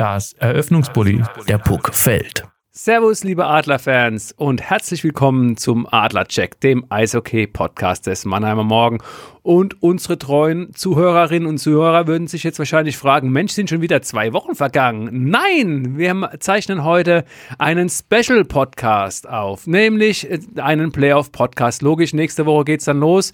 Das 0.00 0.32
Eröffnungsbully, 0.32 1.22
der 1.46 1.58
Puck 1.58 1.94
fällt. 1.94 2.42
Servus, 2.82 3.24
liebe 3.24 3.44
Adlerfans 3.44 4.32
und 4.32 4.62
herzlich 4.62 5.04
willkommen 5.04 5.58
zum 5.58 5.86
Adlercheck, 5.86 6.58
dem 6.60 6.86
Eishockey-Podcast 6.88 8.06
des 8.06 8.24
Mannheimer 8.24 8.64
Morgen. 8.64 9.00
Und 9.42 9.82
unsere 9.82 10.16
treuen 10.16 10.74
Zuhörerinnen 10.74 11.46
und 11.46 11.58
Zuhörer 11.58 12.06
würden 12.06 12.26
sich 12.26 12.42
jetzt 12.42 12.58
wahrscheinlich 12.58 12.96
fragen: 12.96 13.32
Mensch, 13.32 13.52
sind 13.52 13.68
schon 13.68 13.82
wieder 13.82 14.00
zwei 14.00 14.32
Wochen 14.32 14.54
vergangen? 14.54 15.28
Nein, 15.28 15.98
wir 15.98 16.30
zeichnen 16.40 16.82
heute 16.82 17.26
einen 17.58 17.90
Special-Podcast 17.90 19.28
auf, 19.28 19.66
nämlich 19.66 20.26
einen 20.56 20.90
Playoff-Podcast. 20.90 21.82
Logisch, 21.82 22.14
nächste 22.14 22.46
Woche 22.46 22.64
geht 22.64 22.80
es 22.80 22.86
dann 22.86 23.00
los. 23.00 23.32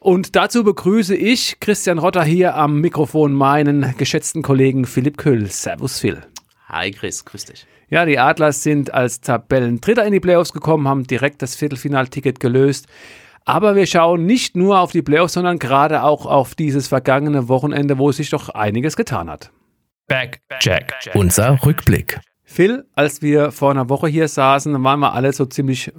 Und 0.00 0.36
dazu 0.36 0.64
begrüße 0.64 1.16
ich 1.16 1.60
Christian 1.60 1.98
Rotter 1.98 2.24
hier 2.24 2.56
am 2.56 2.82
Mikrofon 2.82 3.32
meinen 3.32 3.94
geschätzten 3.96 4.42
Kollegen 4.42 4.84
Philipp 4.84 5.16
Köhl. 5.16 5.46
Servus, 5.46 5.98
Phil. 5.98 6.20
Hi, 6.72 6.90
Chris, 6.90 7.24
grüß 7.24 7.44
dich. 7.44 7.66
Ja, 7.90 8.06
die 8.06 8.18
Adlers 8.18 8.62
sind 8.62 8.94
als 8.94 9.20
Tabellendritter 9.20 10.06
in 10.06 10.12
die 10.12 10.20
Playoffs 10.20 10.54
gekommen, 10.54 10.88
haben 10.88 11.06
direkt 11.06 11.42
das 11.42 11.54
Viertelfinalticket 11.54 12.40
gelöst. 12.40 12.86
Aber 13.44 13.76
wir 13.76 13.86
schauen 13.86 14.24
nicht 14.24 14.56
nur 14.56 14.80
auf 14.80 14.92
die 14.92 15.02
Playoffs, 15.02 15.34
sondern 15.34 15.58
gerade 15.58 16.02
auch 16.02 16.24
auf 16.24 16.54
dieses 16.54 16.88
vergangene 16.88 17.48
Wochenende, 17.48 17.98
wo 17.98 18.10
sich 18.10 18.30
doch 18.30 18.48
einiges 18.48 18.96
getan 18.96 19.28
hat. 19.28 19.50
Back, 20.06 20.40
Jack, 20.60 20.94
unser 21.14 21.62
Rückblick. 21.64 22.20
Phil, 22.44 22.84
als 22.94 23.20
wir 23.20 23.50
vor 23.50 23.70
einer 23.70 23.88
Woche 23.88 24.08
hier 24.08 24.28
saßen, 24.28 24.82
waren 24.82 25.00
wir 25.00 25.12
alle 25.12 25.32
so 25.32 25.44
ziemlich 25.44 25.92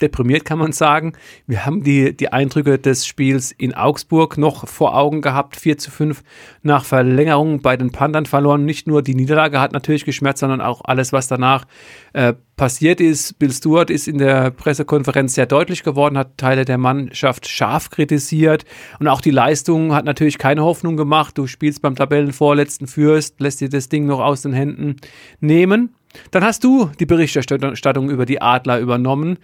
deprimiert, 0.00 0.44
kann 0.44 0.58
man 0.58 0.72
sagen. 0.72 1.12
Wir 1.46 1.66
haben 1.66 1.82
die, 1.82 2.16
die 2.16 2.32
Eindrücke 2.32 2.78
des 2.78 3.06
Spiels 3.06 3.52
in 3.52 3.74
Augsburg 3.74 4.38
noch 4.38 4.68
vor 4.68 4.96
Augen 4.96 5.22
gehabt. 5.22 5.56
4 5.56 5.78
zu 5.78 5.90
5 5.90 6.22
nach 6.62 6.84
Verlängerung 6.84 7.60
bei 7.62 7.76
den 7.76 7.90
Panthern 7.90 8.26
verloren. 8.26 8.64
Nicht 8.64 8.86
nur 8.86 9.02
die 9.02 9.14
Niederlage 9.14 9.60
hat 9.60 9.72
natürlich 9.72 10.04
geschmerzt, 10.04 10.40
sondern 10.40 10.60
auch 10.60 10.82
alles, 10.84 11.12
was 11.12 11.28
danach 11.28 11.66
äh, 12.12 12.34
passiert 12.56 13.00
ist. 13.00 13.38
Bill 13.38 13.52
Stewart 13.52 13.88
ist 13.88 14.08
in 14.08 14.18
der 14.18 14.50
Pressekonferenz 14.50 15.34
sehr 15.34 15.46
deutlich 15.46 15.82
geworden, 15.82 16.18
hat 16.18 16.36
Teile 16.36 16.64
der 16.64 16.76
Mannschaft 16.76 17.48
scharf 17.48 17.90
kritisiert. 17.90 18.64
Und 18.98 19.08
auch 19.08 19.20
die 19.20 19.30
Leistung 19.30 19.94
hat 19.94 20.04
natürlich 20.04 20.38
keine 20.38 20.62
Hoffnung 20.62 20.96
gemacht. 20.96 21.38
Du 21.38 21.46
spielst 21.46 21.80
beim 21.80 21.96
Tabellenvorletzten 21.96 22.86
Fürst, 22.86 23.40
lässt 23.40 23.60
dir 23.60 23.68
das 23.68 23.88
Ding 23.88 24.06
noch 24.06 24.20
aus 24.20 24.42
den 24.42 24.52
Händen 24.52 24.96
nehmen. 25.40 25.94
Dann 26.30 26.44
hast 26.44 26.64
du 26.64 26.90
die 26.98 27.06
Berichterstattung 27.06 28.10
über 28.10 28.26
die 28.26 28.40
Adler 28.40 28.80
übernommen. 28.80 29.38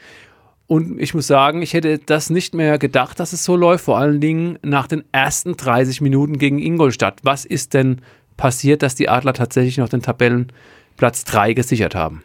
Und 0.67 0.99
ich 0.99 1.13
muss 1.13 1.27
sagen, 1.27 1.61
ich 1.61 1.75
hätte 1.75 1.99
das 1.99 2.31
nicht 2.31 2.55
mehr 2.55 2.79
gedacht, 2.79 3.21
dass 3.21 3.33
es 3.33 3.45
so 3.45 3.55
läuft, 3.55 3.85
vor 3.85 3.99
allen 3.99 4.21
Dingen 4.21 4.59
nach 4.63 4.87
den 4.87 5.05
ersten 5.13 5.57
30 5.57 6.01
Minuten 6.01 6.39
gegen 6.39 6.59
Ingolstadt. 6.59 7.21
Was 7.23 7.45
ist 7.45 7.75
denn 7.75 8.01
passiert, 8.37 8.83
dass 8.83 8.95
die 8.95 9.09
Adler 9.09 9.35
tatsächlich 9.35 9.77
noch 9.77 9.91
den 9.91 10.03
Tabellenplatz 10.03 11.25
3 11.25 11.53
gesichert 11.53 11.95
haben? 11.95 12.23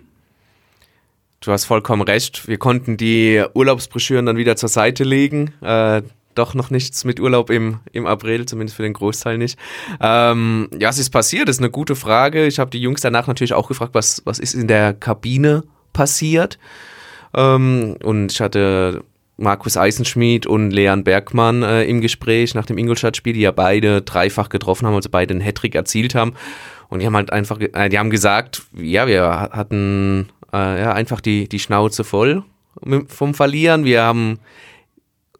Du 1.41 1.51
hast 1.51 1.65
vollkommen 1.65 2.01
recht. 2.01 2.47
Wir 2.47 2.57
konnten 2.57 2.97
die 2.97 3.43
Urlaubsbroschüren 3.53 4.25
dann 4.25 4.37
wieder 4.37 4.55
zur 4.55 4.69
Seite 4.69 5.03
legen. 5.03 5.53
Äh, 5.61 6.01
doch 6.35 6.53
noch 6.53 6.69
nichts 6.69 7.05
mit 7.05 7.19
Urlaub 7.19 7.49
im, 7.49 7.79
im 7.91 8.05
April, 8.05 8.45
zumindest 8.45 8.77
für 8.77 8.83
den 8.83 8.93
Großteil 8.93 9.37
nicht. 9.37 9.59
Ähm, 9.99 10.69
ja, 10.79 10.89
es 10.89 10.99
ist 10.99 11.09
passiert, 11.09 11.47
das 11.47 11.57
ist 11.57 11.61
eine 11.61 11.71
gute 11.71 11.95
Frage. 11.95 12.45
Ich 12.45 12.59
habe 12.59 12.71
die 12.71 12.81
Jungs 12.81 13.01
danach 13.01 13.27
natürlich 13.27 13.53
auch 13.53 13.67
gefragt, 13.67 13.93
was, 13.93 14.21
was 14.25 14.39
ist 14.39 14.53
in 14.53 14.67
der 14.67 14.93
Kabine 14.93 15.63
passiert. 15.93 16.57
Ähm, 17.33 17.95
und 18.03 18.31
ich 18.31 18.41
hatte 18.41 19.03
Markus 19.37 19.77
Eisenschmied 19.77 20.47
und 20.47 20.71
Leon 20.71 21.03
Bergmann 21.03 21.63
äh, 21.63 21.83
im 21.85 22.01
Gespräch 22.01 22.55
nach 22.55 22.65
dem 22.65 22.77
Ingolstadt-Spiel, 22.77 23.33
die 23.33 23.41
ja 23.41 23.51
beide 23.51 24.01
dreifach 24.01 24.49
getroffen 24.49 24.85
haben, 24.85 24.95
also 24.95 25.09
beide 25.09 25.33
einen 25.33 25.41
Hattrick 25.41 25.75
erzielt 25.75 26.13
haben. 26.15 26.33
Und 26.89 26.99
die 26.99 27.05
haben 27.05 27.15
halt 27.15 27.31
einfach, 27.31 27.59
äh, 27.59 27.89
die 27.89 27.99
haben 27.99 28.09
gesagt, 28.09 28.63
ja, 28.75 29.07
wir 29.07 29.23
hatten 29.23 30.29
äh, 30.51 30.81
ja, 30.81 30.93
einfach 30.93 31.21
die, 31.21 31.47
die 31.47 31.59
Schnauze 31.59 32.03
voll 32.03 32.43
vom 33.07 33.33
Verlieren. 33.33 33.85
Wir 33.85 34.03
haben 34.03 34.39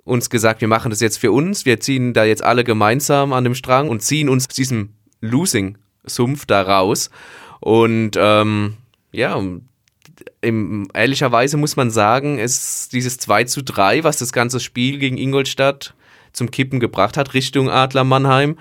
uns 0.03 0.29
gesagt, 0.29 0.61
wir 0.61 0.67
machen 0.67 0.89
das 0.89 0.99
jetzt 0.99 1.17
für 1.17 1.31
uns. 1.31 1.65
Wir 1.65 1.79
ziehen 1.79 2.13
da 2.13 2.23
jetzt 2.23 2.43
alle 2.43 2.63
gemeinsam 2.63 3.33
an 3.33 3.43
dem 3.43 3.55
Strang 3.55 3.89
und 3.89 4.01
ziehen 4.01 4.29
uns 4.29 4.47
diesem 4.47 4.93
Losing-Sumpf 5.21 6.45
da 6.45 6.61
raus. 6.61 7.09
Und 7.59 8.11
ähm, 8.17 8.75
ja, 9.11 9.41
im, 10.41 10.87
ehrlicherweise 10.93 11.57
muss 11.57 11.75
man 11.75 11.91
sagen, 11.91 12.39
ist 12.39 12.93
dieses 12.93 13.17
2 13.17 13.45
zu 13.45 13.63
3, 13.63 14.03
was 14.03 14.17
das 14.17 14.31
ganze 14.31 14.59
Spiel 14.59 14.99
gegen 14.99 15.17
Ingolstadt 15.17 15.93
zum 16.31 16.51
Kippen 16.51 16.79
gebracht 16.79 17.17
hat, 17.17 17.33
Richtung 17.33 17.69
Adler 17.69 18.03
Mannheim, 18.03 18.57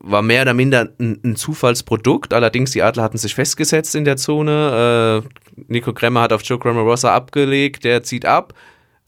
war 0.00 0.22
mehr 0.22 0.42
oder 0.42 0.54
minder 0.54 0.88
ein, 0.98 1.20
ein 1.24 1.36
Zufallsprodukt. 1.36 2.32
Allerdings, 2.32 2.70
die 2.70 2.82
Adler 2.82 3.02
hatten 3.02 3.18
sich 3.18 3.34
festgesetzt 3.34 3.94
in 3.94 4.04
der 4.04 4.16
Zone. 4.16 5.22
Äh, 5.24 5.62
Nico 5.68 5.92
Kremmer 5.92 6.22
hat 6.22 6.32
auf 6.32 6.42
Joe 6.42 6.58
Kremmer 6.58 6.80
Rossa 6.80 7.14
abgelegt, 7.14 7.84
der 7.84 8.02
zieht 8.02 8.24
ab. 8.24 8.54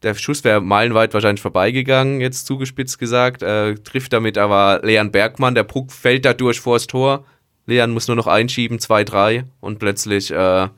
Der 0.03 0.15
Schuss 0.15 0.44
wäre 0.44 0.60
meilenweit 0.60 1.15
wahrscheinlich 1.15 1.41
vorbeigegangen, 1.41 2.21
jetzt 2.21 2.47
zugespitzt 2.47 2.99
gesagt. 2.99 3.43
Äh, 3.43 3.77
trifft 3.77 4.12
damit 4.12 4.37
aber 4.37 4.81
Leon 4.83 5.10
Bergmann. 5.10 5.54
Der 5.54 5.65
Puck 5.65 5.93
fällt 5.93 6.27
dadurch 6.27 6.60
vors 6.60 6.87
Tor. 6.87 7.25
Leon 7.66 7.91
muss 7.91 8.06
nur 8.06 8.16
noch 8.16 8.27
einschieben, 8.27 8.78
2-3 8.78 9.44
und 9.60 9.78
plötzlich 9.78 10.31
äh, 10.31 10.69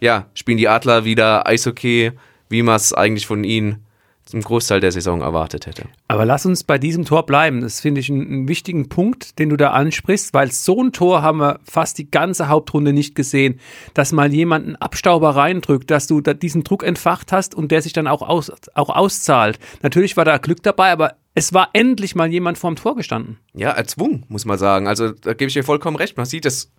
ja, 0.00 0.26
spielen 0.34 0.58
die 0.58 0.68
Adler 0.68 1.04
wieder 1.04 1.46
Eishockey, 1.46 2.12
wie 2.48 2.62
man 2.62 2.76
es 2.76 2.92
eigentlich 2.92 3.26
von 3.26 3.44
ihnen 3.44 3.85
zum 4.26 4.40
Großteil 4.40 4.80
der 4.80 4.92
Saison 4.92 5.22
erwartet 5.22 5.66
hätte. 5.66 5.84
Aber 6.08 6.24
lass 6.24 6.44
uns 6.46 6.64
bei 6.64 6.78
diesem 6.78 7.04
Tor 7.04 7.24
bleiben. 7.24 7.60
Das 7.60 7.80
finde 7.80 8.00
ich 8.00 8.10
einen, 8.10 8.26
einen, 8.26 8.48
wichtigen 8.48 8.88
Punkt, 8.88 9.38
den 9.38 9.48
du 9.48 9.56
da 9.56 9.70
ansprichst, 9.70 10.34
weil 10.34 10.50
so 10.50 10.82
ein 10.82 10.92
Tor 10.92 11.22
haben 11.22 11.38
wir 11.38 11.60
fast 11.64 11.96
die 11.98 12.10
ganze 12.10 12.48
Hauptrunde 12.48 12.92
nicht 12.92 13.14
gesehen, 13.14 13.60
dass 13.94 14.12
mal 14.12 14.32
jemand 14.32 14.66
einen 14.66 14.76
Abstauber 14.76 15.30
reindrückt, 15.30 15.90
dass 15.90 16.08
du 16.08 16.20
da 16.20 16.34
diesen 16.34 16.64
Druck 16.64 16.82
entfacht 16.82 17.30
hast 17.30 17.54
und 17.54 17.70
der 17.70 17.82
sich 17.82 17.92
dann 17.92 18.08
auch, 18.08 18.22
aus, 18.22 18.52
auch 18.74 18.90
auszahlt. 18.90 19.60
Natürlich 19.82 20.16
war 20.16 20.24
da 20.24 20.38
Glück 20.38 20.62
dabei, 20.62 20.90
aber 20.90 21.14
es 21.34 21.52
war 21.52 21.68
endlich 21.74 22.14
mal 22.16 22.32
jemand 22.32 22.58
vorm 22.58 22.76
Tor 22.76 22.96
gestanden. 22.96 23.38
Ja, 23.54 23.70
erzwungen, 23.70 24.24
muss 24.28 24.44
man 24.44 24.58
sagen. 24.58 24.88
Also 24.88 25.12
da 25.12 25.34
gebe 25.34 25.48
ich 25.48 25.54
dir 25.54 25.64
vollkommen 25.64 25.96
recht. 25.96 26.16
Man 26.16 26.26
sieht 26.26 26.46
es 26.46 26.72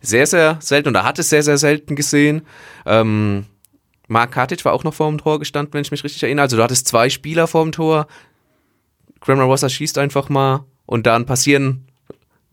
sehr, 0.00 0.26
sehr 0.26 0.56
selten 0.60 0.88
oder 0.88 1.04
hat 1.04 1.18
es 1.18 1.28
sehr, 1.28 1.42
sehr 1.42 1.58
selten 1.58 1.96
gesehen. 1.96 2.42
Ähm, 2.86 3.44
Mark 4.08 4.32
Katic 4.32 4.64
war 4.64 4.72
auch 4.72 4.84
noch 4.84 4.94
vor 4.94 5.08
dem 5.08 5.18
Tor 5.18 5.38
gestanden, 5.38 5.72
wenn 5.74 5.82
ich 5.82 5.90
mich 5.90 6.04
richtig 6.04 6.22
erinnere. 6.22 6.44
Also 6.44 6.56
du 6.56 6.62
hattest 6.62 6.86
zwei 6.86 7.08
Spieler 7.08 7.46
vor 7.46 7.62
dem 7.62 7.72
Tor. 7.72 8.06
Grammar 9.20 9.48
Wasser 9.48 9.68
schießt 9.68 9.98
einfach 9.98 10.28
mal 10.28 10.64
und 10.86 11.06
dann 11.06 11.26
passieren 11.26 11.86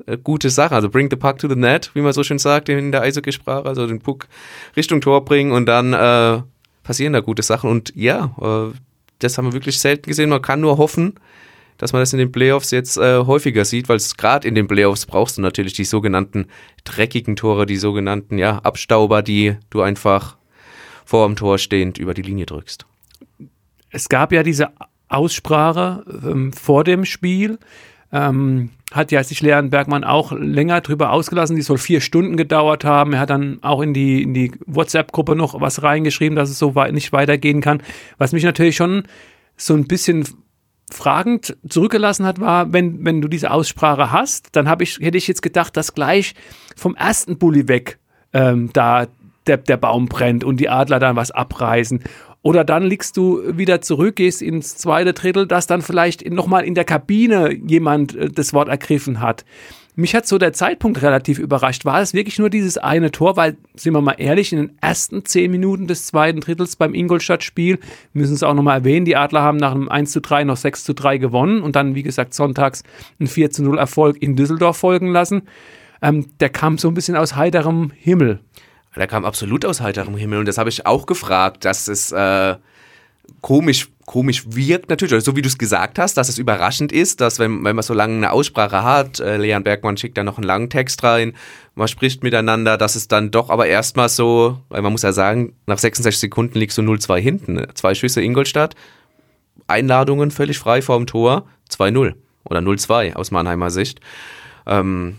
äh, 0.06 0.18
gute 0.18 0.50
Sachen. 0.50 0.76
Also 0.76 0.90
bring 0.90 1.10
the 1.10 1.18
puck 1.18 1.38
to 1.40 1.50
the 1.50 1.56
net, 1.56 1.92
wie 1.94 2.02
man 2.02 2.14
so 2.14 2.24
schön 2.24 2.40
sagt 2.40 2.70
in 2.70 2.92
der 2.92 3.02
Eishockey-Sprache. 3.02 3.66
Also 3.66 3.88
den 3.88 4.00
Puck 4.00 4.28
Richtung 4.76 5.02
Tor 5.02 5.26
bringen 5.26 5.52
und 5.52 5.66
dann 5.66 5.94
äh, 5.94 6.42
passieren 6.84 7.14
da 7.14 7.20
gute 7.20 7.44
Sachen. 7.44 7.70
Und 7.70 7.94
ja, 7.96 8.36
äh, 8.42 8.74
das 9.20 9.38
haben 9.38 9.46
wir 9.46 9.54
wirklich 9.54 9.80
selten 9.80 10.08
gesehen. 10.08 10.30
Man 10.30 10.42
kann 10.42 10.62
nur 10.62 10.78
hoffen, 10.78 11.16
dass 11.78 11.94
man 11.94 12.02
das 12.02 12.14
in 12.14 12.20
den 12.20 12.32
Playoffs 12.32 12.72
jetzt 12.72 12.98
äh, 12.98 13.20
häufiger 13.26 13.66
sieht, 13.66 13.90
weil 13.90 13.98
es 13.98 14.16
gerade 14.16 14.48
in 14.48 14.56
den 14.56 14.68
Playoffs 14.68 15.06
brauchst 15.06 15.38
du 15.38 15.42
natürlich 15.42 15.74
die 15.74 15.86
sogenannten 15.86 16.48
dreckigen 16.84 17.36
Tore, 17.36 17.66
die 17.66 17.78
sogenannten 17.78 18.38
ja, 18.38 18.60
Abstauber, 18.60 19.22
die 19.22 19.58
du 19.70 19.82
einfach 19.82 20.38
vor 21.12 21.28
dem 21.28 21.36
Tor 21.36 21.58
stehend 21.58 21.98
über 21.98 22.14
die 22.14 22.22
Linie 22.22 22.46
drückst. 22.46 22.86
Es 23.90 24.08
gab 24.08 24.32
ja 24.32 24.44
diese 24.44 24.70
Aussprache 25.10 26.06
ähm, 26.26 26.54
vor 26.54 26.86
dem 26.86 27.04
Spiel. 27.04 27.60
Ähm, 28.14 28.70
hat 28.94 29.12
ja 29.12 29.22
sich 29.22 29.42
Leon 29.42 29.70
Bergmann 29.70 30.06
auch 30.06 30.32
länger 30.32 30.80
drüber 30.80 31.12
ausgelassen. 31.12 31.58
Die 31.58 31.64
soll 31.64 31.80
vier 31.80 32.00
Stunden 32.00 32.38
gedauert 32.38 32.86
haben. 32.86 33.12
Er 33.12 33.20
hat 33.20 33.30
dann 33.30 33.60
auch 33.62 33.82
in 33.82 33.94
die, 33.94 34.24
in 34.24 34.34
die 34.34 34.54
WhatsApp-Gruppe 34.66 35.36
noch 35.36 35.60
was 35.60 35.84
reingeschrieben, 35.84 36.38
dass 36.38 36.50
es 36.50 36.58
so 36.58 36.76
weit 36.76 36.94
nicht 36.94 37.12
weitergehen 37.12 37.60
kann. 37.60 37.84
Was 38.18 38.32
mich 38.32 38.46
natürlich 38.46 38.78
schon 38.78 39.04
so 39.58 39.74
ein 39.74 39.88
bisschen 39.88 40.26
fragend 40.90 41.58
zurückgelassen 41.68 42.26
hat, 42.26 42.40
war, 42.40 42.72
wenn, 42.72 43.04
wenn 43.04 43.20
du 43.20 43.28
diese 43.28 43.52
Aussprache 43.52 44.14
hast, 44.14 44.56
dann 44.56 44.74
ich, 44.80 45.00
hätte 45.00 45.18
ich 45.18 45.28
jetzt 45.28 45.42
gedacht, 45.42 45.76
dass 45.76 45.94
gleich 45.94 46.36
vom 46.78 46.96
ersten 46.96 47.38
Bulli 47.38 47.68
weg 47.68 48.00
ähm, 48.32 48.70
da 48.72 49.08
der, 49.48 49.58
der 49.58 49.78
Baum 49.78 50.08
brennt 50.08 50.44
und 50.44 50.60
die 50.60 50.70
Adler 50.70 51.00
dann 51.00 51.16
was 51.16 51.32
abreißen. 51.32 52.02
Oder 52.44 52.64
dann 52.64 52.84
liegst 52.84 53.18
du 53.18 53.42
wieder 53.56 53.82
zurück, 53.82 54.16
gehst 54.16 54.42
ins 54.42 54.76
zweite 54.76 55.14
Drittel, 55.14 55.46
dass 55.46 55.68
dann 55.68 55.82
vielleicht 55.82 56.28
nochmal 56.30 56.64
in 56.64 56.74
der 56.74 56.86
Kabine 56.86 57.54
jemand 57.54 58.16
äh, 58.16 58.30
das 58.30 58.54
Wort 58.54 58.68
ergriffen 58.68 59.20
hat. 59.20 59.46
Mich 59.96 60.16
hat 60.16 60.26
so 60.26 60.38
der 60.38 60.54
Zeitpunkt 60.54 61.02
relativ 61.02 61.38
überrascht. 61.38 61.84
War 61.84 62.02
es 62.02 62.14
wirklich 62.14 62.40
nur 62.40 62.50
dieses 62.50 62.78
eine 62.78 63.12
Tor? 63.12 63.36
Weil, 63.36 63.58
sind 63.76 63.94
wir 63.94 64.02
mal 64.02 64.16
ehrlich, 64.18 64.54
in 64.54 64.60
den 64.60 64.78
ersten 64.80 65.26
zehn 65.26 65.52
Minuten 65.52 65.86
des 65.86 66.08
zweiten 66.08 66.40
Drittels 66.40 66.78
beim 66.78 66.94
Ingolstadt-Spiel, 66.94 67.78
müssen 68.14 68.34
es 68.34 68.42
auch 68.42 68.54
nochmal 68.54 68.80
erwähnen, 68.80 69.06
die 69.06 69.18
Adler 69.18 69.42
haben 69.42 69.58
nach 69.58 69.74
einem 69.74 69.90
1 69.90 70.12
zu 70.12 70.22
3 70.22 70.46
noch 70.46 70.56
6 70.56 70.86
zu 70.86 70.94
3 70.94 71.18
gewonnen 71.18 71.62
und 71.62 71.76
dann, 71.76 71.94
wie 71.94 72.04
gesagt, 72.04 72.34
sonntags 72.34 72.84
ein 73.20 73.28
4 73.28 73.52
zu 73.52 73.64
0 73.64 73.78
Erfolg 73.78 74.22
in 74.22 74.38
Düsseldorf 74.38 74.78
folgen 74.78 75.12
lassen. 75.12 75.44
Ähm, 76.02 76.28
der 76.40 76.50
kam 76.50 76.78
so 76.78 76.88
ein 76.88 76.94
bisschen 76.94 77.18
aus 77.18 77.36
heiterem 77.36 77.92
Himmel. 77.96 78.40
Der 78.96 79.08
kam 79.08 79.24
absolut 79.26 79.66
aus 79.66 79.80
heiterem 79.80 80.18
Himmel 80.18 80.40
und 80.40 80.48
das 80.48 80.58
habe 80.58 80.70
ich 80.70 80.86
auch 80.86 81.06
gefragt, 81.06 81.64
dass 81.64 81.88
es 81.88 82.12
äh, 82.12 82.56
komisch, 83.40 83.90
komisch 84.06 84.44
wirkt 84.48 84.90
natürlich, 84.90 85.14
also 85.14 85.32
so 85.32 85.38
wie 85.38 85.42
du 85.42 85.48
es 85.48 85.58
gesagt 85.58 85.98
hast, 85.98 86.16
dass 86.18 86.28
es 86.28 86.38
überraschend 86.38 86.92
ist, 86.92 87.22
dass 87.22 87.40
wenn, 87.40 87.64
wenn 87.64 87.76
man 87.76 87.84
so 87.84 87.94
lange 87.94 88.16
eine 88.16 88.32
Aussprache 88.32 88.84
hat, 88.84 89.20
äh, 89.20 89.38
Leon 89.38 89.64
Bergmann 89.64 89.96
schickt 89.96 90.18
da 90.18 90.24
noch 90.24 90.38
einen 90.38 90.46
langen 90.46 90.70
Text 90.70 91.04
rein, 91.04 91.34
man 91.76 91.88
spricht 91.88 92.22
miteinander, 92.22 92.78
dass 92.78 92.96
es 92.96 93.08
dann 93.08 93.32
doch 93.32 93.50
aber 93.50 93.68
erstmal 93.68 94.10
so, 94.10 94.60
weil 94.68 94.82
man 94.82 94.92
muss 94.92 95.04
ja 95.04 95.14
sagen, 95.14 95.56
nach 95.68 95.78
66 95.78 96.20
Sekunden 96.20 96.60
liegst 96.60 96.78
du 96.78 96.82
0-2 96.82 97.18
hinten, 97.20 97.66
zwei 97.76 97.96
Schüsse 97.96 98.22
Ingolstadt, 98.22 98.76
Einladungen 99.68 100.32
völlig 100.32 100.60
frei 100.60 100.82
vorm 100.82 101.06
Tor, 101.08 101.46
2-0 101.70 102.16
oder 102.44 102.60
0-2 102.60 103.14
aus 103.14 103.32
Mannheimer 103.32 103.70
Sicht. 103.70 104.02
Ähm, 104.66 105.18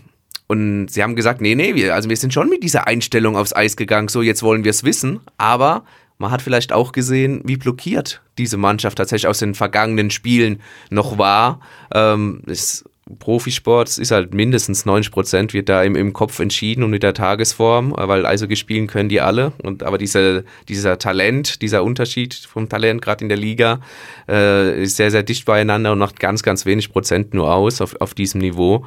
und 0.53 0.87
sie 0.87 1.03
haben 1.03 1.15
gesagt, 1.15 1.41
nee, 1.41 1.55
nee, 1.55 1.75
wir, 1.75 1.93
also 1.93 2.09
wir 2.09 2.17
sind 2.17 2.33
schon 2.33 2.49
mit 2.49 2.63
dieser 2.63 2.87
Einstellung 2.87 3.35
aufs 3.35 3.55
Eis 3.55 3.75
gegangen, 3.75 4.07
so 4.07 4.21
jetzt 4.21 4.43
wollen 4.43 4.63
wir 4.63 4.71
es 4.71 4.83
wissen, 4.83 5.19
aber 5.37 5.83
man 6.17 6.31
hat 6.31 6.41
vielleicht 6.41 6.71
auch 6.71 6.91
gesehen, 6.91 7.41
wie 7.43 7.57
blockiert 7.57 8.21
diese 8.37 8.57
Mannschaft 8.57 8.97
tatsächlich 8.97 9.27
aus 9.27 9.39
den 9.39 9.55
vergangenen 9.55 10.11
Spielen 10.11 10.61
noch 10.89 11.17
war. 11.17 11.59
Ähm, 11.93 12.41
das 12.45 12.85
Profisport 13.19 13.97
ist 13.97 14.11
halt 14.11 14.33
mindestens 14.33 14.85
90 14.85 15.11
Prozent 15.11 15.53
wird 15.53 15.67
da 15.67 15.83
im, 15.83 15.95
im 15.95 16.13
Kopf 16.13 16.39
entschieden 16.39 16.83
und 16.83 16.89
mit 16.89 17.03
der 17.03 17.13
Tagesform, 17.13 17.93
weil 17.97 18.25
Eishockey 18.25 18.55
spielen 18.55 18.87
können 18.87 19.09
die 19.09 19.19
alle. 19.19 19.51
Und 19.61 19.83
aber 19.83 19.97
diese, 19.97 20.45
dieser 20.69 20.97
Talent, 20.97 21.61
dieser 21.61 21.83
Unterschied 21.83 22.33
vom 22.33 22.69
Talent 22.69 23.01
gerade 23.01 23.23
in 23.23 23.29
der 23.29 23.37
Liga 23.37 23.81
äh, 24.29 24.83
ist 24.83 24.95
sehr, 24.95 25.11
sehr 25.11 25.23
dicht 25.23 25.45
beieinander 25.45 25.91
und 25.91 25.99
macht 25.99 26.19
ganz, 26.19 26.43
ganz 26.43 26.65
wenig 26.65 26.91
Prozent 26.91 27.33
nur 27.33 27.53
aus 27.53 27.81
auf, 27.81 27.99
auf 27.99 28.13
diesem 28.13 28.39
Niveau. 28.39 28.85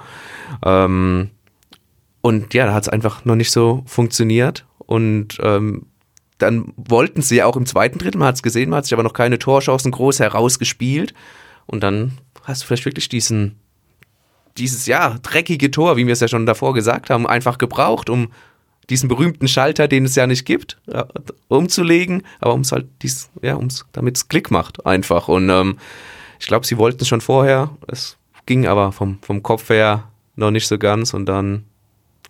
Ähm, 0.65 1.31
und 2.27 2.55
ja, 2.55 2.67
da 2.67 2.75
hat 2.75 2.83
es 2.83 2.89
einfach 2.89 3.25
noch 3.25 3.37
nicht 3.37 3.53
so 3.53 3.85
funktioniert. 3.87 4.67
Und 4.79 5.39
ähm, 5.45 5.87
dann 6.39 6.73
wollten 6.77 7.23
sie 7.23 7.41
auch 7.45 7.55
im 7.57 7.67
zweiten 7.67 8.01
Drittel, 8.01 8.19
man 8.19 8.27
hat 8.27 8.35
es 8.35 8.43
gesehen, 8.43 8.69
man 8.69 8.79
hat 8.79 8.85
sich 8.85 8.95
aber 8.95 9.05
noch 9.05 9.13
keine 9.13 9.39
Torchancen 9.39 9.93
groß 9.93 10.19
herausgespielt. 10.19 11.15
Und 11.67 11.85
dann 11.85 12.19
hast 12.43 12.63
du 12.63 12.67
vielleicht 12.67 12.85
wirklich 12.85 13.09
diesen, 13.09 13.61
dieses, 14.59 14.87
ja, 14.87 15.17
dreckige 15.23 15.71
Tor, 15.71 15.97
wie 15.97 16.07
wir 16.07 16.15
es 16.15 16.19
ja 16.19 16.27
schon 16.27 16.47
davor 16.47 16.75
gesagt 16.75 17.11
haben, 17.11 17.29
einfach 17.29 17.59
gebraucht, 17.59 18.11
um 18.11 18.33
diesen 18.91 19.09
berühmten 19.09 19.47
Schalter, 19.47 19.87
den 19.87 20.05
es 20.05 20.17
ja 20.17 20.27
nicht 20.27 20.45
gibt, 20.45 20.81
ja, 20.89 21.07
umzulegen, 21.47 22.25
aber 22.41 22.55
um 22.55 22.63
es 22.63 22.73
halt, 22.73 22.87
dies, 23.03 23.31
ja, 23.41 23.55
um's, 23.55 23.87
damit 23.93 24.17
es 24.17 24.27
Klick 24.27 24.51
macht, 24.51 24.85
einfach. 24.85 25.29
Und 25.29 25.49
ähm, 25.49 25.79
ich 26.41 26.47
glaube, 26.49 26.67
sie 26.67 26.77
wollten 26.77 27.03
es 27.03 27.07
schon 27.07 27.21
vorher, 27.21 27.71
es 27.87 28.17
ging 28.47 28.67
aber 28.67 28.91
vom, 28.91 29.21
vom 29.23 29.45
Kopf 29.45 29.69
her 29.71 30.11
noch 30.35 30.51
nicht 30.51 30.67
so 30.67 30.77
ganz 30.77 31.15
und 31.15 31.27
dann 31.27 31.67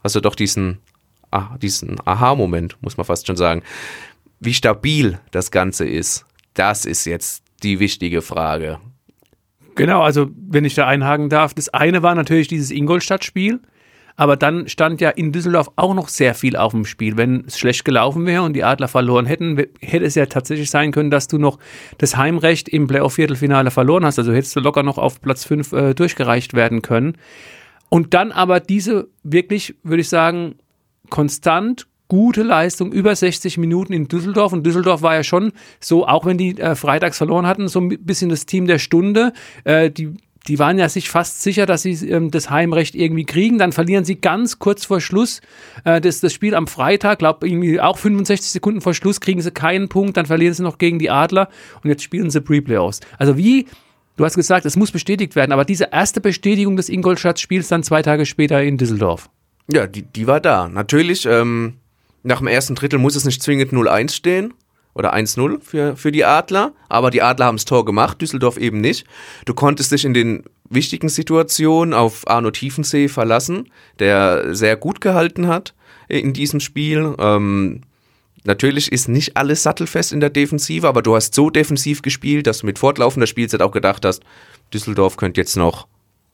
hast 0.06 0.16
du 0.16 0.20
doch 0.20 0.34
diesen 0.34 0.78
ah, 1.30 1.56
diesen 1.60 1.96
Aha-Moment, 2.04 2.76
muss 2.80 2.96
man 2.96 3.04
fast 3.04 3.26
schon 3.26 3.36
sagen. 3.36 3.62
Wie 4.40 4.54
stabil 4.54 5.18
das 5.30 5.50
Ganze 5.50 5.86
ist, 5.86 6.24
das 6.54 6.84
ist 6.84 7.04
jetzt 7.04 7.42
die 7.62 7.80
wichtige 7.80 8.22
Frage. 8.22 8.78
Genau, 9.74 10.02
also 10.02 10.28
wenn 10.36 10.64
ich 10.64 10.74
da 10.74 10.86
einhaken 10.86 11.28
darf, 11.28 11.52
das 11.52 11.68
eine 11.68 12.02
war 12.02 12.14
natürlich 12.14 12.48
dieses 12.48 12.70
Ingolstadt-Spiel, 12.70 13.60
aber 14.18 14.36
dann 14.36 14.68
stand 14.68 15.02
ja 15.02 15.10
in 15.10 15.32
Düsseldorf 15.32 15.70
auch 15.76 15.92
noch 15.92 16.08
sehr 16.08 16.34
viel 16.34 16.56
auf 16.56 16.72
dem 16.72 16.86
Spiel. 16.86 17.18
Wenn 17.18 17.44
es 17.46 17.58
schlecht 17.58 17.84
gelaufen 17.84 18.24
wäre 18.24 18.42
und 18.42 18.54
die 18.54 18.64
Adler 18.64 18.88
verloren 18.88 19.26
hätten, 19.26 19.62
hätte 19.80 20.04
es 20.06 20.14
ja 20.14 20.24
tatsächlich 20.24 20.70
sein 20.70 20.92
können, 20.92 21.10
dass 21.10 21.28
du 21.28 21.36
noch 21.36 21.58
das 21.98 22.16
Heimrecht 22.16 22.70
im 22.70 22.86
Playoff-Viertelfinale 22.86 23.70
verloren 23.70 24.06
hast. 24.06 24.18
Also 24.18 24.32
hättest 24.32 24.56
du 24.56 24.60
locker 24.60 24.82
noch 24.82 24.96
auf 24.96 25.20
Platz 25.20 25.44
5 25.44 25.72
äh, 25.72 25.94
durchgereicht 25.94 26.54
werden 26.54 26.80
können. 26.80 27.18
Und 27.88 28.14
dann 28.14 28.32
aber 28.32 28.60
diese 28.60 29.08
wirklich, 29.22 29.74
würde 29.82 30.00
ich 30.00 30.08
sagen, 30.08 30.56
konstant 31.10 31.86
gute 32.08 32.42
Leistung, 32.42 32.92
über 32.92 33.14
60 33.14 33.58
Minuten 33.58 33.92
in 33.92 34.08
Düsseldorf. 34.08 34.52
Und 34.52 34.64
Düsseldorf 34.64 35.02
war 35.02 35.14
ja 35.14 35.24
schon 35.24 35.52
so, 35.80 36.06
auch 36.06 36.24
wenn 36.24 36.38
die 36.38 36.58
äh, 36.58 36.74
freitags 36.74 37.18
verloren 37.18 37.46
hatten, 37.46 37.68
so 37.68 37.80
ein 37.80 37.88
bisschen 37.88 38.30
das 38.30 38.46
Team 38.46 38.66
der 38.66 38.78
Stunde. 38.78 39.32
Äh, 39.64 39.90
die, 39.90 40.14
die 40.46 40.58
waren 40.60 40.78
ja 40.78 40.88
sich 40.88 41.10
fast 41.10 41.42
sicher, 41.42 41.66
dass 41.66 41.82
sie 41.82 41.94
ähm, 42.08 42.30
das 42.30 42.50
Heimrecht 42.50 42.94
irgendwie 42.94 43.24
kriegen. 43.24 43.58
Dann 43.58 43.72
verlieren 43.72 44.04
sie 44.04 44.20
ganz 44.20 44.58
kurz 44.58 44.84
vor 44.84 45.00
Schluss 45.00 45.40
äh, 45.84 46.00
das, 46.00 46.20
das 46.20 46.32
Spiel 46.32 46.54
am 46.54 46.68
Freitag, 46.68 47.18
glaube 47.18 47.48
irgendwie 47.48 47.80
auch 47.80 47.98
65 47.98 48.52
Sekunden 48.52 48.80
vor 48.80 48.94
Schluss, 48.94 49.20
kriegen 49.20 49.40
sie 49.40 49.50
keinen 49.50 49.88
Punkt, 49.88 50.16
dann 50.16 50.26
verlieren 50.26 50.54
sie 50.54 50.62
noch 50.62 50.78
gegen 50.78 50.98
die 51.00 51.10
Adler 51.10 51.48
und 51.82 51.90
jetzt 51.90 52.02
spielen 52.02 52.30
sie 52.30 52.40
Pre-Playoffs. 52.40 53.00
Also 53.18 53.36
wie 53.36 53.66
Du 54.16 54.24
hast 54.24 54.34
gesagt, 54.34 54.64
es 54.64 54.76
muss 54.76 54.90
bestätigt 54.90 55.36
werden, 55.36 55.52
aber 55.52 55.64
diese 55.64 55.88
erste 55.92 56.20
Bestätigung 56.20 56.76
des 56.76 56.88
Ingolstadt-Spiels 56.88 57.68
dann 57.68 57.82
zwei 57.82 58.02
Tage 58.02 58.24
später 58.24 58.62
in 58.62 58.78
Düsseldorf. 58.78 59.28
Ja, 59.70 59.86
die, 59.86 60.02
die 60.02 60.26
war 60.26 60.40
da. 60.40 60.68
Natürlich, 60.68 61.26
ähm, 61.26 61.74
nach 62.22 62.38
dem 62.38 62.46
ersten 62.46 62.74
Drittel 62.74 62.98
muss 62.98 63.16
es 63.16 63.24
nicht 63.24 63.42
zwingend 63.42 63.72
0-1 63.72 64.12
stehen 64.12 64.54
oder 64.94 65.14
1-0 65.14 65.60
für, 65.60 65.96
für 65.96 66.12
die 66.12 66.24
Adler, 66.24 66.72
aber 66.88 67.10
die 67.10 67.20
Adler 67.20 67.46
haben 67.46 67.56
das 67.56 67.66
Tor 67.66 67.84
gemacht, 67.84 68.20
Düsseldorf 68.20 68.56
eben 68.56 68.80
nicht. 68.80 69.06
Du 69.44 69.52
konntest 69.52 69.92
dich 69.92 70.04
in 70.04 70.14
den 70.14 70.44
wichtigen 70.70 71.08
Situationen 71.08 71.92
auf 71.92 72.28
Arno 72.28 72.50
Tiefensee 72.50 73.08
verlassen, 73.08 73.68
der 73.98 74.54
sehr 74.54 74.76
gut 74.76 75.00
gehalten 75.00 75.46
hat 75.46 75.74
in 76.08 76.32
diesem 76.32 76.60
Spiel. 76.60 77.14
Ähm, 77.18 77.82
natürlich 78.46 78.90
ist 78.92 79.08
nicht 79.08 79.36
alles 79.36 79.62
sattelfest 79.62 80.12
in 80.12 80.20
der 80.20 80.30
Defensive, 80.30 80.86
aber 80.88 81.02
du 81.02 81.14
hast 81.14 81.34
so 81.34 81.50
defensiv 81.50 82.02
gespielt, 82.02 82.46
dass 82.46 82.58
du 82.58 82.66
mit 82.66 82.78
fortlaufender 82.78 83.26
Spielzeit 83.26 83.62
auch 83.62 83.72
gedacht 83.72 84.04
hast, 84.04 84.22
Düsseldorf 84.72 85.16
könnte 85.16 85.40
jetzt 85.40 85.56
noch, 85.56 85.86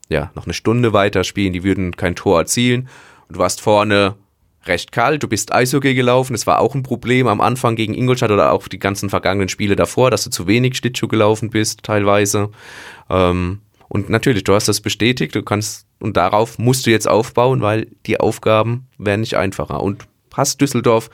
ja, 0.09 0.31
noch 0.35 0.45
eine 0.45 0.55
Stunde 0.55 0.93
weiter 0.93 1.25
spielen, 1.25 1.53
die 1.53 1.65
würden 1.65 1.97
kein 1.97 2.15
Tor 2.17 2.39
erzielen 2.41 2.89
Du 3.33 3.39
warst 3.39 3.63
vorne 3.63 4.17
recht 4.65 4.93
kalt, 4.93 5.23
du 5.23 5.29
bist 5.29 5.53
Eishockey 5.53 5.95
gelaufen, 5.95 6.35
das 6.35 6.47
war 6.47 6.61
auch 6.61 6.75
ein 6.75 6.83
Problem 6.83 7.27
am 7.27 7.41
Anfang 7.41 7.77
gegen 7.77 7.95
Ingolstadt 7.95 8.31
oder 8.31 8.53
auch 8.53 8.69
die 8.69 8.79
ganzen 8.79 9.11
vergangenen 9.11 9.49
Spiele 9.49 9.75
davor, 9.75 10.11
dass 10.11 10.25
du 10.25 10.31
zu 10.31 10.47
wenig 10.47 10.77
Schlittschuh 10.77 11.09
gelaufen 11.09 11.51
bist, 11.51 11.83
teilweise. 11.83 12.51
Ähm, 13.11 13.61
und 13.89 14.09
natürlich, 14.09 14.45
du 14.45 14.55
hast 14.55 14.69
das 14.69 14.81
bestätigt, 14.81 15.35
du 15.35 15.43
kannst, 15.43 15.87
und 15.99 16.17
darauf 16.17 16.59
musst 16.59 16.87
du 16.87 16.91
jetzt 16.91 17.09
aufbauen, 17.09 17.63
weil 17.63 17.89
die 18.07 18.21
Aufgaben 18.21 18.87
werden 18.99 19.23
nicht 19.23 19.37
einfacher. 19.37 19.83
Und 19.83 20.07
hast 20.35 20.61
Düsseldorf 20.61 21.11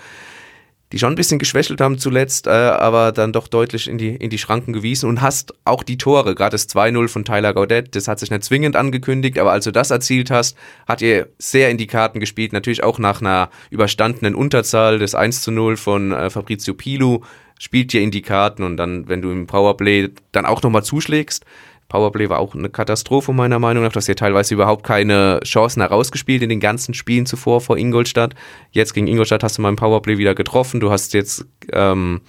die 0.92 0.98
schon 0.98 1.12
ein 1.12 1.16
bisschen 1.16 1.38
geschwächelt 1.38 1.80
haben 1.80 1.98
zuletzt, 1.98 2.46
äh, 2.46 2.50
aber 2.50 3.12
dann 3.12 3.32
doch 3.32 3.48
deutlich 3.48 3.88
in 3.88 3.98
die, 3.98 4.14
in 4.14 4.30
die 4.30 4.38
Schranken 4.38 4.72
gewiesen 4.72 5.08
und 5.08 5.20
hast 5.20 5.52
auch 5.64 5.82
die 5.82 5.98
Tore, 5.98 6.34
gerade 6.34 6.52
das 6.52 6.68
2-0 6.68 7.08
von 7.08 7.24
Tyler 7.24 7.52
Gaudet, 7.52 7.94
das 7.94 8.08
hat 8.08 8.18
sich 8.18 8.30
nicht 8.30 8.44
zwingend 8.44 8.76
angekündigt, 8.76 9.38
aber 9.38 9.52
als 9.52 9.64
du 9.64 9.70
das 9.70 9.90
erzielt 9.90 10.30
hast, 10.30 10.56
hat 10.86 11.02
ihr 11.02 11.28
sehr 11.38 11.70
in 11.70 11.76
die 11.76 11.86
Karten 11.86 12.20
gespielt, 12.20 12.52
natürlich 12.52 12.82
auch 12.82 12.98
nach 12.98 13.20
einer 13.20 13.50
überstandenen 13.70 14.34
Unterzahl, 14.34 14.98
das 14.98 15.14
1-0 15.14 15.76
von 15.76 16.12
äh, 16.12 16.30
Fabrizio 16.30 16.74
Pilu 16.74 17.20
spielt 17.58 17.92
dir 17.92 18.00
in 18.00 18.10
die 18.10 18.22
Karten 18.22 18.62
und 18.62 18.76
dann, 18.76 19.08
wenn 19.08 19.20
du 19.20 19.30
im 19.30 19.46
Powerplay 19.46 20.10
dann 20.32 20.46
auch 20.46 20.62
nochmal 20.62 20.84
zuschlägst, 20.84 21.44
Powerplay 21.88 22.28
war 22.28 22.38
auch 22.38 22.54
eine 22.54 22.68
Katastrophe 22.68 23.32
meiner 23.32 23.58
Meinung 23.58 23.82
nach. 23.82 23.92
Du 23.92 23.96
hast 23.96 24.06
hier 24.06 24.16
teilweise 24.16 24.54
überhaupt 24.54 24.84
keine 24.84 25.40
Chancen 25.42 25.80
herausgespielt 25.80 26.42
in 26.42 26.50
den 26.50 26.60
ganzen 26.60 26.92
Spielen 26.92 27.24
zuvor 27.24 27.62
vor 27.62 27.78
Ingolstadt. 27.78 28.34
Jetzt 28.70 28.92
gegen 28.92 29.06
Ingolstadt 29.06 29.42
hast 29.42 29.56
du 29.56 29.62
mal 29.62 29.70
im 29.70 29.76
Powerplay 29.76 30.18
wieder 30.18 30.34
getroffen. 30.34 30.80
Du 30.80 30.90
hast 30.90 31.14
jetzt 31.14 31.46
ähm, 31.72 32.20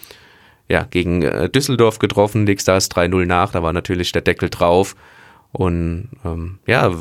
ja, 0.70 0.84
gegen 0.84 1.24
äh, 1.24 1.50
Düsseldorf 1.50 2.00
getroffen, 2.00 2.46
legst 2.46 2.70
da 2.70 2.76
das 2.76 2.90
3-0 2.90 3.26
nach. 3.26 3.52
Da 3.52 3.62
war 3.62 3.74
natürlich 3.74 4.14
der 4.14 4.22
Deckel 4.22 4.50
drauf. 4.50 4.96
Und 5.52 6.10
ähm, 6.24 6.60
ja, 6.66 6.96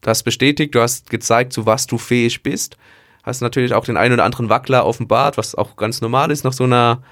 das 0.00 0.22
bestätigt. 0.22 0.74
Du 0.74 0.80
hast 0.80 1.10
gezeigt, 1.10 1.52
zu 1.52 1.66
was 1.66 1.86
du 1.86 1.98
fähig 1.98 2.42
bist. 2.42 2.78
Hast 3.24 3.42
natürlich 3.42 3.74
auch 3.74 3.84
den 3.84 3.98
einen 3.98 4.14
oder 4.14 4.24
anderen 4.24 4.48
Wackler 4.48 4.86
offenbart, 4.86 5.36
was 5.36 5.54
auch 5.54 5.76
ganz 5.76 6.00
normal 6.00 6.30
ist 6.30 6.44
nach 6.44 6.52
so 6.52 6.64
einer 6.64 7.02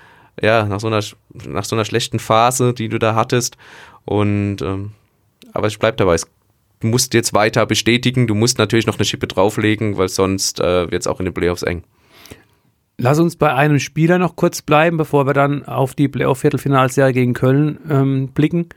ja, 0.40 0.64
nach 0.64 0.80
so 0.80 0.86
einer, 0.86 1.02
nach 1.46 1.64
so 1.64 1.76
einer 1.76 1.84
schlechten 1.84 2.18
Phase, 2.18 2.72
die 2.72 2.88
du 2.88 2.98
da 2.98 3.14
hattest. 3.14 3.56
Und 4.04 4.62
ähm, 4.62 4.92
aber 5.52 5.66
ich 5.66 5.78
bleibe 5.78 5.96
dabei, 5.96 6.14
es 6.14 6.26
musst 6.82 7.14
jetzt 7.14 7.34
weiter 7.34 7.66
bestätigen, 7.66 8.26
du 8.26 8.34
musst 8.34 8.58
natürlich 8.58 8.86
noch 8.86 8.96
eine 8.96 9.04
Schippe 9.04 9.26
drauflegen, 9.26 9.98
weil 9.98 10.08
sonst 10.08 10.60
äh, 10.60 10.90
wird 10.90 11.02
es 11.02 11.06
auch 11.06 11.20
in 11.20 11.26
den 11.26 11.34
Playoffs 11.34 11.62
eng. 11.62 11.84
Lass 12.98 13.18
uns 13.18 13.36
bei 13.36 13.52
einem 13.52 13.78
Spieler 13.78 14.18
noch 14.18 14.36
kurz 14.36 14.62
bleiben, 14.62 14.96
bevor 14.96 15.26
wir 15.26 15.32
dann 15.32 15.64
auf 15.64 15.94
die 15.94 16.08
Playoff-Viertelfinalserie 16.08 17.12
gegen 17.12 17.34
Köln 17.34 17.78
ähm, 17.88 18.28
blicken. 18.28 18.68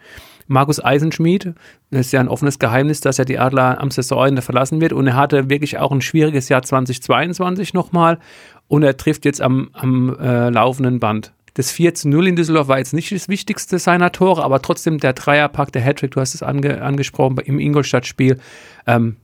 Markus 0.47 0.83
Eisenschmied, 0.83 1.53
das 1.89 2.07
ist 2.07 2.11
ja 2.11 2.19
ein 2.19 2.27
offenes 2.27 2.59
Geheimnis, 2.59 3.01
dass 3.01 3.17
er 3.17 3.25
die 3.25 3.39
Adler 3.39 3.81
am 3.81 3.89
Saisonende 3.89 4.43
verlassen 4.43 4.79
wird 4.79 4.93
und 4.93 5.07
er 5.07 5.15
hatte 5.15 5.49
wirklich 5.49 5.79
auch 5.79 5.91
ein 5.91 6.01
schwieriges 6.01 6.49
Jahr 6.49 6.61
2022 6.61 7.73
nochmal 7.73 8.19
und 8.67 8.83
er 8.83 8.95
trifft 8.95 9.25
jetzt 9.25 9.41
am, 9.41 9.69
am 9.73 10.15
äh, 10.19 10.49
laufenden 10.49 10.99
Band. 10.99 11.33
Das 11.55 11.71
4 11.71 11.95
zu 11.95 12.09
0 12.09 12.27
in 12.27 12.35
Düsseldorf 12.35 12.67
war 12.67 12.77
jetzt 12.77 12.93
nicht 12.93 13.11
das 13.11 13.29
wichtigste 13.29 13.79
seiner 13.79 14.11
Tore, 14.11 14.43
aber 14.43 14.61
trotzdem 14.61 14.99
der 14.99 15.13
Dreierpack, 15.13 15.71
der 15.71 15.81
Hattrick, 15.81 16.11
du 16.11 16.19
hast 16.19 16.35
es 16.35 16.43
ange 16.43 16.81
angesprochen 16.81 17.37
im 17.37 17.59
Ingolstadt-Spiel. 17.59 18.39
Ähm, 18.85 19.15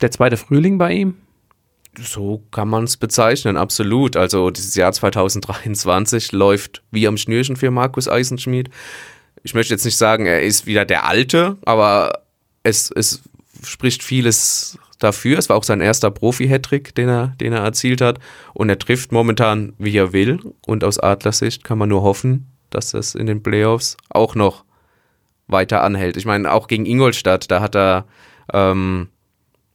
der 0.00 0.12
zweite 0.12 0.36
Frühling 0.36 0.78
bei 0.78 0.92
ihm? 0.92 1.16
So 2.00 2.44
kann 2.52 2.68
man 2.68 2.84
es 2.84 2.96
bezeichnen, 2.96 3.56
absolut. 3.56 4.16
Also 4.16 4.50
dieses 4.50 4.76
Jahr 4.76 4.92
2023 4.92 6.30
läuft 6.30 6.82
wie 6.92 7.08
am 7.08 7.16
Schnürchen 7.16 7.56
für 7.56 7.72
Markus 7.72 8.08
Eisenschmied. 8.08 8.70
Ich 9.42 9.54
möchte 9.54 9.74
jetzt 9.74 9.84
nicht 9.84 9.96
sagen, 9.96 10.26
er 10.26 10.42
ist 10.42 10.66
wieder 10.66 10.84
der 10.84 11.06
Alte, 11.06 11.58
aber 11.64 12.22
es, 12.62 12.92
es 12.94 13.22
spricht 13.64 14.04
vieles 14.04 14.78
dafür. 15.00 15.38
Es 15.38 15.48
war 15.48 15.56
auch 15.56 15.64
sein 15.64 15.80
erster 15.80 16.10
Profi-Hattrick, 16.10 16.94
den 16.94 17.08
er, 17.08 17.28
den 17.40 17.52
er 17.52 17.62
erzielt 17.62 18.00
hat. 18.00 18.20
Und 18.54 18.68
er 18.68 18.78
trifft 18.78 19.10
momentan, 19.10 19.72
wie 19.78 19.96
er 19.96 20.12
will. 20.12 20.38
Und 20.66 20.84
aus 20.84 20.98
Adlersicht 20.98 21.64
kann 21.64 21.78
man 21.78 21.88
nur 21.88 22.02
hoffen, 22.02 22.46
dass 22.70 22.92
das 22.92 23.14
in 23.14 23.26
den 23.26 23.42
Playoffs 23.42 23.96
auch 24.08 24.34
noch 24.34 24.64
weiter 25.48 25.82
anhält. 25.82 26.16
Ich 26.16 26.26
meine, 26.26 26.52
auch 26.52 26.68
gegen 26.68 26.86
Ingolstadt, 26.86 27.50
da 27.50 27.60
hat 27.60 27.74
er 27.74 28.04
ähm, 28.52 29.08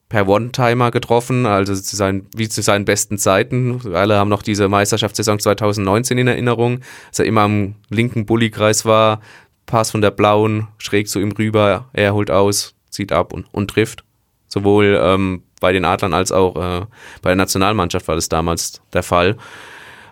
per 0.09 0.27
One-Timer 0.27 0.91
getroffen, 0.91 1.45
also 1.45 1.75
zu 1.75 1.95
seinen, 1.95 2.27
wie 2.35 2.47
zu 2.47 2.61
seinen 2.61 2.85
besten 2.85 3.17
Zeiten. 3.17 3.81
Alle 3.93 4.17
haben 4.17 4.29
noch 4.29 4.43
diese 4.43 4.69
Meisterschaftssaison 4.69 5.39
2019 5.39 6.17
in 6.17 6.27
Erinnerung, 6.27 6.79
dass 7.09 7.19
er 7.19 7.25
immer 7.25 7.41
am 7.41 7.75
linken 7.89 8.25
Bullykreis 8.25 8.85
war, 8.85 9.19
Pass 9.65 9.89
von 9.91 10.01
der 10.01 10.11
blauen, 10.11 10.67
schräg 10.77 11.09
zu 11.09 11.19
ihm 11.19 11.31
rüber, 11.31 11.89
er 11.91 12.13
holt 12.13 12.29
aus, 12.29 12.75
zieht 12.89 13.11
ab 13.11 13.33
und, 13.33 13.47
und 13.51 13.71
trifft. 13.71 14.03
Sowohl 14.47 14.99
ähm, 15.01 15.43
bei 15.59 15.73
den 15.73 15.85
Adlern 15.85 16.13
als 16.13 16.31
auch 16.31 16.55
äh, 16.55 16.85
bei 17.21 17.29
der 17.29 17.35
Nationalmannschaft 17.35 18.07
war 18.07 18.15
das 18.15 18.29
damals 18.29 18.81
der 18.93 19.03
Fall. 19.03 19.37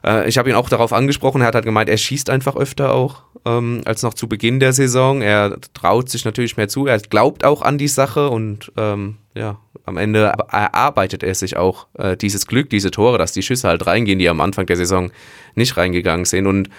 Äh, 0.03 0.27
ich 0.27 0.37
habe 0.37 0.49
ihn 0.49 0.55
auch 0.55 0.69
darauf 0.69 0.93
angesprochen, 0.93 1.41
er 1.41 1.47
hat 1.47 1.55
halt 1.55 1.65
gemeint, 1.65 1.89
er 1.89 1.97
schießt 1.97 2.29
einfach 2.29 2.55
öfter 2.55 2.93
auch 2.93 3.23
ähm, 3.45 3.81
als 3.85 4.03
noch 4.03 4.13
zu 4.13 4.27
Beginn 4.27 4.59
der 4.59 4.73
Saison. 4.73 5.21
Er 5.21 5.57
traut 5.73 6.09
sich 6.09 6.25
natürlich 6.25 6.57
mehr 6.57 6.67
zu, 6.67 6.85
er 6.85 6.99
glaubt 6.99 7.43
auch 7.43 7.61
an 7.61 7.77
die 7.77 7.87
Sache 7.87 8.29
und 8.29 8.71
ähm, 8.77 9.17
ja, 9.35 9.59
am 9.85 9.97
Ende 9.97 10.33
erarbeitet 10.49 11.23
er 11.23 11.35
sich 11.35 11.57
auch 11.57 11.87
äh, 11.97 12.15
dieses 12.15 12.47
Glück, 12.47 12.69
diese 12.69 12.91
Tore, 12.91 13.17
dass 13.17 13.31
die 13.31 13.43
Schüsse 13.43 13.67
halt 13.67 13.85
reingehen, 13.85 14.19
die 14.19 14.29
am 14.29 14.41
Anfang 14.41 14.65
der 14.65 14.77
Saison 14.77 15.11
nicht 15.55 15.75
reingegangen 15.75 16.25
sind. 16.25 16.47
Und 16.47 16.69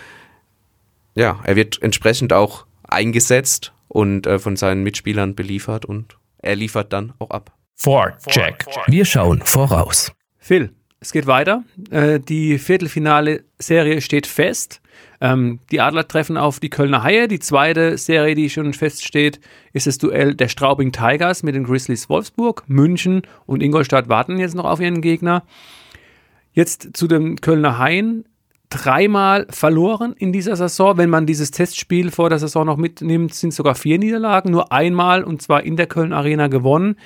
ja, 1.15 1.41
er 1.45 1.57
wird 1.57 1.83
entsprechend 1.83 2.33
auch 2.33 2.67
eingesetzt 2.89 3.73
und 3.89 4.27
äh, 4.27 4.39
von 4.39 4.57
seinen 4.57 4.83
Mitspielern 4.83 5.35
beliefert 5.35 5.85
und 5.85 6.17
er 6.45 6.57
liefert 6.57 6.93
dann 6.93 7.13
auch 7.19 7.31
ab. 7.31 7.53
Check. 8.29 8.67
Wir 8.87 9.05
schauen 9.05 9.43
voraus. 9.43 10.13
Phil, 10.39 10.71
es 11.01 11.13
geht 11.13 11.27
weiter. 11.27 11.65
Äh, 11.91 12.21
die 12.21 12.59
Viertelfinale-Serie 12.59 14.01
steht 14.01 14.27
fest. 14.27 14.81
Ähm, 15.21 15.61
die 15.71 15.81
Adler 15.81 16.07
treffen 16.07 16.37
auf 16.37 16.61
die 16.61 16.71
Kölner 16.71 17.03
Haie. 17.03 17.29
Die 17.29 17.41
zweite 17.41 17.99
Serie, 17.99 18.35
die 18.35 18.51
schon 18.51 18.73
feststeht, 18.73 19.41
ist 19.73 19.87
das 19.87 19.99
Duell 19.99 20.35
der 20.35 20.49
Straubing 20.49 20.93
Tigers 20.93 21.43
mit 21.43 21.55
den 21.55 21.65
Grizzlies 21.65 22.09
Wolfsburg. 22.09 22.63
München 22.67 23.23
und 23.47 23.63
Ingolstadt 23.63 24.09
warten 24.09 24.39
jetzt 24.39 24.55
noch 24.55 24.65
auf 24.65 24.81
ihren 24.81 25.01
Gegner. 25.01 25.43
Jetzt 26.53 26.97
zu 26.97 27.09
den 27.09 27.41
Kölner 27.41 27.79
Haien. 27.79 28.25
Dreimal 28.71 29.47
verloren 29.51 30.15
in 30.17 30.33
dieser 30.33 30.57
Saison. 30.57 30.97
Wenn 30.97 31.11
man 31.11 31.27
dieses 31.27 31.51
Testspiel 31.51 32.11
vor 32.11 32.29
der 32.29 32.39
Saison 32.39 32.67
noch 32.67 32.77
mitnimmt, 32.77 33.35
sind 33.35 33.55
sogar 33.55 33.75
vier 33.75 33.99
Niederlagen. 33.99 34.51
Nur 34.51 34.73
einmal 34.73 35.23
und 35.23 35.43
zwar 35.43 35.63
in 35.63 35.77
der 35.77 35.87
Köln 35.87 36.13
Arena 36.13 36.49
gewonnen. 36.49 36.97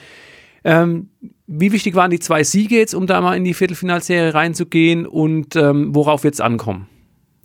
Ähm, 0.65 1.11
wie 1.47 1.73
wichtig 1.73 1.95
waren 1.95 2.11
die 2.11 2.19
zwei 2.19 2.45
Siege 2.45 2.77
jetzt, 2.77 2.95
um 2.95 3.07
da 3.07 3.21
mal 3.21 3.37
in 3.37 3.45
die 3.45 3.55
Viertelfinalserie 3.55 4.35
reinzugehen 4.35 5.07
und 5.07 5.57
ähm, 5.57 5.95
worauf 5.95 6.25
wird 6.25 6.35
es 6.35 6.41
ankommen? 6.41 6.89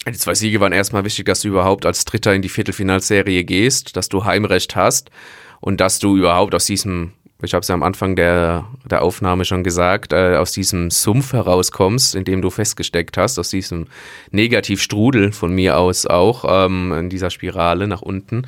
Die 0.05 0.11
zwei 0.13 0.35
Siege 0.35 0.59
waren 0.59 0.73
erstmal 0.73 1.05
wichtig, 1.05 1.25
dass 1.25 1.41
du 1.41 1.47
überhaupt 1.47 1.85
als 1.85 2.03
Dritter 2.03 2.33
in 2.33 2.41
die 2.41 2.49
Viertelfinalserie 2.49 3.45
gehst, 3.45 3.95
dass 3.95 4.09
du 4.09 4.25
Heimrecht 4.25 4.75
hast 4.75 5.09
und 5.61 5.79
dass 5.79 5.99
du 5.99 6.17
überhaupt 6.17 6.53
aus 6.53 6.65
diesem, 6.65 7.13
ich 7.43 7.53
habe 7.53 7.61
es 7.61 7.67
ja 7.67 7.75
am 7.75 7.83
Anfang 7.83 8.15
der, 8.15 8.65
der 8.89 9.01
Aufnahme 9.01 9.45
schon 9.45 9.63
gesagt, 9.63 10.13
äh, 10.13 10.35
aus 10.37 10.51
diesem 10.51 10.89
Sumpf 10.89 11.33
herauskommst, 11.33 12.15
in 12.15 12.23
dem 12.23 12.41
du 12.41 12.49
festgesteckt 12.49 13.17
hast, 13.17 13.39
aus 13.39 13.49
diesem 13.49 13.87
Negativstrudel 14.31 15.31
von 15.31 15.53
mir 15.53 15.77
aus 15.77 16.05
auch, 16.05 16.45
ähm, 16.47 16.93
in 16.93 17.09
dieser 17.09 17.29
Spirale 17.29 17.87
nach 17.87 18.01
unten. 18.01 18.47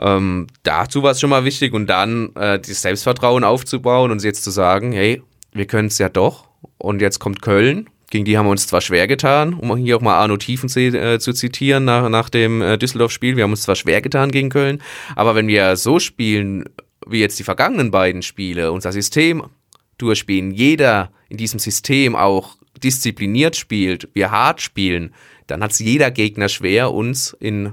Ähm, 0.00 0.46
dazu 0.62 1.02
war 1.02 1.12
es 1.12 1.20
schon 1.20 1.30
mal 1.30 1.44
wichtig 1.44 1.72
und 1.72 1.86
dann 1.88 2.34
äh, 2.36 2.58
das 2.58 2.82
Selbstvertrauen 2.82 3.44
aufzubauen 3.44 4.10
und 4.10 4.22
jetzt 4.22 4.44
zu 4.44 4.50
sagen, 4.50 4.92
hey, 4.92 5.22
wir 5.52 5.66
können 5.66 5.88
es 5.88 5.98
ja 5.98 6.08
doch 6.08 6.48
und 6.78 7.00
jetzt 7.00 7.18
kommt 7.18 7.42
Köln 7.42 7.88
gegen 8.12 8.26
die 8.26 8.36
haben 8.36 8.44
wir 8.44 8.50
uns 8.50 8.66
zwar 8.66 8.82
schwer 8.82 9.06
getan, 9.06 9.54
um 9.54 9.74
hier 9.74 9.96
auch 9.96 10.02
mal 10.02 10.16
Arno 10.16 10.36
Tiefensee 10.36 10.88
äh, 10.88 11.18
zu 11.18 11.32
zitieren 11.32 11.86
nach, 11.86 12.10
nach 12.10 12.28
dem 12.28 12.60
äh, 12.60 12.76
Düsseldorf-Spiel. 12.76 13.36
Wir 13.36 13.44
haben 13.44 13.52
uns 13.52 13.62
zwar 13.62 13.74
schwer 13.74 14.02
getan 14.02 14.30
gegen 14.30 14.50
Köln, 14.50 14.82
aber 15.16 15.34
wenn 15.34 15.48
wir 15.48 15.76
so 15.76 15.98
spielen, 15.98 16.66
wie 17.06 17.20
jetzt 17.20 17.38
die 17.38 17.44
vergangenen 17.44 17.90
beiden 17.90 18.22
Spiele, 18.22 18.72
unser 18.72 18.92
System 18.92 19.44
durchspielen, 19.98 20.50
jeder 20.50 21.12
in 21.28 21.36
diesem 21.36 21.58
System 21.58 22.16
auch 22.16 22.56
diszipliniert 22.82 23.56
spielt, 23.56 24.08
wir 24.14 24.30
hart 24.30 24.60
spielen, 24.60 25.14
dann 25.46 25.62
hat 25.62 25.72
es 25.72 25.78
jeder 25.78 26.10
Gegner 26.10 26.48
schwer, 26.48 26.92
uns 26.92 27.36
in 27.38 27.72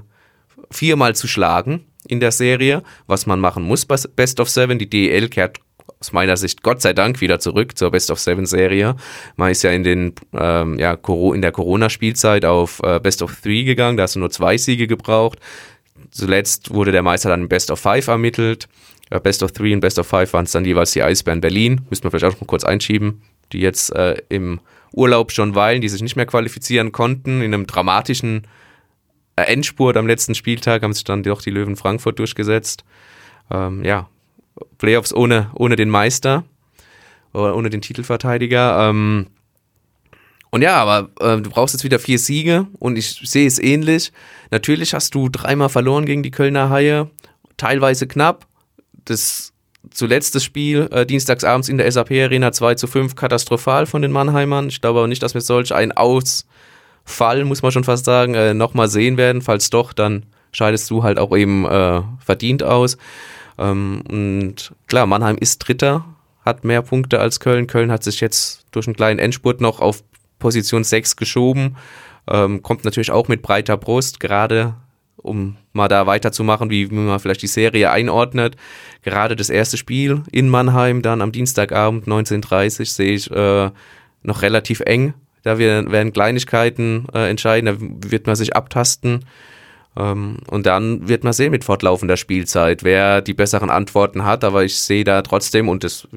viermal 0.70 1.14
zu 1.14 1.26
schlagen 1.26 1.84
in 2.06 2.20
der 2.20 2.32
Serie, 2.32 2.82
was 3.06 3.26
man 3.26 3.40
machen 3.40 3.62
muss 3.62 3.84
bei 3.84 3.96
Best 4.16 4.40
of 4.40 4.48
Seven. 4.48 4.78
Die 4.78 4.88
DEL 4.88 5.28
kehrt 5.28 5.58
aus 6.00 6.12
meiner 6.12 6.36
Sicht 6.36 6.62
Gott 6.62 6.80
sei 6.80 6.92
Dank 6.92 7.20
wieder 7.20 7.40
zurück 7.40 7.76
zur 7.76 7.90
Best 7.90 8.10
of 8.10 8.18
Seven 8.18 8.46
Serie. 8.46 8.96
Man 9.36 9.50
ist 9.50 9.62
ja 9.62 9.70
in 9.70 9.82
den 9.82 10.14
ähm, 10.32 10.78
ja, 10.78 10.94
in 10.94 11.42
der 11.42 11.52
Corona-Spielzeit 11.52 12.44
auf 12.44 12.80
äh, 12.82 13.00
Best 13.00 13.22
of 13.22 13.40
Three 13.40 13.64
gegangen, 13.64 13.96
da 13.96 14.04
hast 14.04 14.16
du 14.16 14.20
nur 14.20 14.30
zwei 14.30 14.56
Siege 14.56 14.86
gebraucht. 14.86 15.38
Zuletzt 16.10 16.72
wurde 16.72 16.92
der 16.92 17.02
Meister 17.02 17.28
dann 17.28 17.48
Best 17.48 17.70
of 17.70 17.80
Five 17.80 18.06
ermittelt. 18.08 18.68
Äh, 19.10 19.20
Best 19.20 19.42
of 19.42 19.52
Three 19.52 19.74
und 19.74 19.80
Best 19.80 19.98
of 19.98 20.06
Five 20.06 20.32
waren 20.32 20.44
es 20.44 20.52
dann 20.52 20.64
jeweils 20.64 20.92
die 20.92 21.02
Eisbären 21.02 21.40
Berlin. 21.40 21.82
Müssen 21.90 22.04
wir 22.04 22.10
vielleicht 22.10 22.36
auch 22.36 22.40
noch 22.40 22.46
kurz 22.46 22.64
einschieben, 22.64 23.22
die 23.52 23.60
jetzt 23.60 23.94
äh, 23.94 24.16
im 24.28 24.60
Urlaub 24.92 25.32
schon 25.32 25.54
weilen, 25.54 25.80
die 25.80 25.88
sich 25.88 26.02
nicht 26.02 26.16
mehr 26.16 26.26
qualifizieren 26.26 26.92
konnten. 26.92 27.42
In 27.42 27.54
einem 27.54 27.66
dramatischen 27.66 28.46
äh, 29.36 29.42
Endspurt 29.42 29.96
am 29.96 30.06
letzten 30.06 30.34
Spieltag 30.34 30.82
haben 30.82 30.92
sich 30.92 31.04
dann 31.04 31.22
doch 31.22 31.42
die 31.42 31.50
Löwen 31.50 31.76
Frankfurt 31.76 32.18
durchgesetzt. 32.18 32.84
Ähm, 33.50 33.84
ja, 33.84 34.08
Playoffs 34.78 35.12
ohne, 35.12 35.50
ohne 35.54 35.76
den 35.76 35.90
Meister 35.90 36.44
oder 37.32 37.56
ohne 37.56 37.70
den 37.70 37.80
Titelverteidiger. 37.80 38.88
Ähm, 38.88 39.26
und 40.50 40.62
ja, 40.62 40.76
aber 40.76 41.10
äh, 41.20 41.40
du 41.40 41.50
brauchst 41.50 41.74
jetzt 41.74 41.84
wieder 41.84 42.00
vier 42.00 42.18
Siege 42.18 42.66
und 42.78 42.98
ich 42.98 43.10
sehe 43.24 43.46
es 43.46 43.58
ähnlich. 43.58 44.12
Natürlich 44.50 44.94
hast 44.94 45.14
du 45.14 45.28
dreimal 45.28 45.68
verloren 45.68 46.06
gegen 46.06 46.24
die 46.24 46.32
Kölner 46.32 46.70
Haie, 46.70 47.08
teilweise 47.56 48.08
knapp. 48.08 48.46
Das 49.10 49.52
zuletzt 49.90 50.34
das 50.34 50.44
Spiel 50.44 50.88
äh, 50.90 51.06
dienstagsabends 51.06 51.68
in 51.68 51.78
der 51.78 51.90
SAP 51.90 52.10
Arena 52.12 52.52
2 52.52 52.74
zu 52.74 52.86
5 52.86 53.14
katastrophal 53.14 53.86
von 53.86 54.02
den 54.02 54.12
Mannheimern. 54.12 54.68
Ich 54.68 54.80
glaube 54.80 55.00
aber 55.00 55.08
nicht, 55.08 55.22
dass 55.22 55.34
wir 55.34 55.40
solch 55.40 55.74
einen 55.74 55.92
Ausfall, 55.92 57.44
muss 57.44 57.62
man 57.62 57.72
schon 57.72 57.84
fast 57.84 58.04
sagen, 58.04 58.34
äh, 58.34 58.54
nochmal 58.54 58.88
sehen 58.88 59.16
werden. 59.16 59.42
Falls 59.42 59.70
doch, 59.70 59.92
dann 59.92 60.26
scheidest 60.52 60.90
du 60.90 61.02
halt 61.02 61.18
auch 61.18 61.36
eben 61.36 61.64
äh, 61.66 62.02
verdient 62.24 62.62
aus. 62.62 62.98
Ähm, 63.58 64.02
und 64.08 64.72
klar, 64.86 65.06
Mannheim 65.06 65.36
ist 65.38 65.58
Dritter, 65.58 66.04
hat 66.44 66.64
mehr 66.64 66.82
Punkte 66.82 67.20
als 67.20 67.40
Köln. 67.40 67.66
Köln 67.66 67.90
hat 67.90 68.04
sich 68.04 68.20
jetzt 68.20 68.66
durch 68.72 68.86
einen 68.86 68.96
kleinen 68.96 69.18
Endspurt 69.18 69.60
noch 69.60 69.80
auf 69.80 70.02
Position 70.38 70.84
6 70.84 71.16
geschoben. 71.16 71.76
Ähm, 72.28 72.62
kommt 72.62 72.84
natürlich 72.84 73.10
auch 73.10 73.28
mit 73.28 73.42
breiter 73.42 73.76
Brust, 73.76 74.20
gerade 74.20 74.74
um 75.16 75.56
mal 75.72 75.88
da 75.88 76.06
weiterzumachen, 76.06 76.70
wie 76.70 76.86
man 76.86 77.20
vielleicht 77.20 77.42
die 77.42 77.46
Serie 77.46 77.90
einordnet. 77.90 78.56
Gerade 79.02 79.36
das 79.36 79.50
erste 79.50 79.76
Spiel 79.76 80.22
in 80.32 80.48
Mannheim, 80.48 81.02
dann 81.02 81.22
am 81.22 81.32
Dienstagabend 81.32 82.06
19.30 82.06 82.84
sehe 82.86 83.12
ich 83.12 83.30
äh, 83.30 83.70
noch 84.22 84.42
relativ 84.42 84.80
eng. 84.80 85.14
Da 85.42 85.58
werden 85.58 86.12
Kleinigkeiten 86.12 87.06
äh, 87.14 87.30
entscheiden, 87.30 87.66
da 87.66 88.10
wird 88.10 88.26
man 88.26 88.36
sich 88.36 88.54
abtasten. 88.54 89.24
Ähm, 89.96 90.38
und 90.48 90.66
dann 90.66 91.08
wird 91.08 91.24
man 91.24 91.32
sehen 91.32 91.50
mit 91.50 91.64
fortlaufender 91.64 92.16
Spielzeit, 92.16 92.84
wer 92.84 93.22
die 93.22 93.34
besseren 93.34 93.70
Antworten 93.70 94.24
hat. 94.24 94.44
Aber 94.44 94.64
ich 94.64 94.78
sehe 94.78 95.04
da 95.04 95.22
trotzdem, 95.22 95.68
und 95.68 95.82
das 95.84 96.08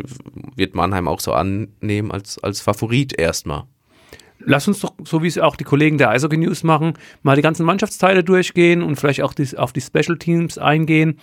wird 0.56 0.76
Mannheim 0.76 1.08
auch 1.08 1.20
so 1.20 1.34
annehmen, 1.34 2.12
als, 2.12 2.38
als 2.44 2.62
Favorit 2.62 3.18
erstmal. 3.18 3.64
Lass 4.40 4.68
uns 4.68 4.82
doch, 4.82 4.94
so 5.06 5.24
wie 5.24 5.28
es 5.28 5.38
auch 5.38 5.56
die 5.56 5.64
Kollegen 5.64 5.98
der 5.98 6.10
Eishockey 6.10 6.38
News 6.38 6.64
machen, 6.64 6.94
mal 7.22 7.36
die 7.36 7.42
ganzen 7.42 7.66
Mannschaftsteile 7.66 8.24
durchgehen 8.24 8.82
und 8.84 8.98
vielleicht 8.98 9.22
auch 9.22 9.34
die, 9.34 9.58
auf 9.58 9.74
die 9.74 9.82
Special 9.82 10.18
Teams 10.18 10.58
eingehen. 10.58 11.20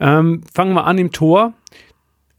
Ähm, 0.00 0.42
fangen 0.52 0.74
wir 0.74 0.84
an 0.84 0.98
im 0.98 1.10
Tor. 1.10 1.54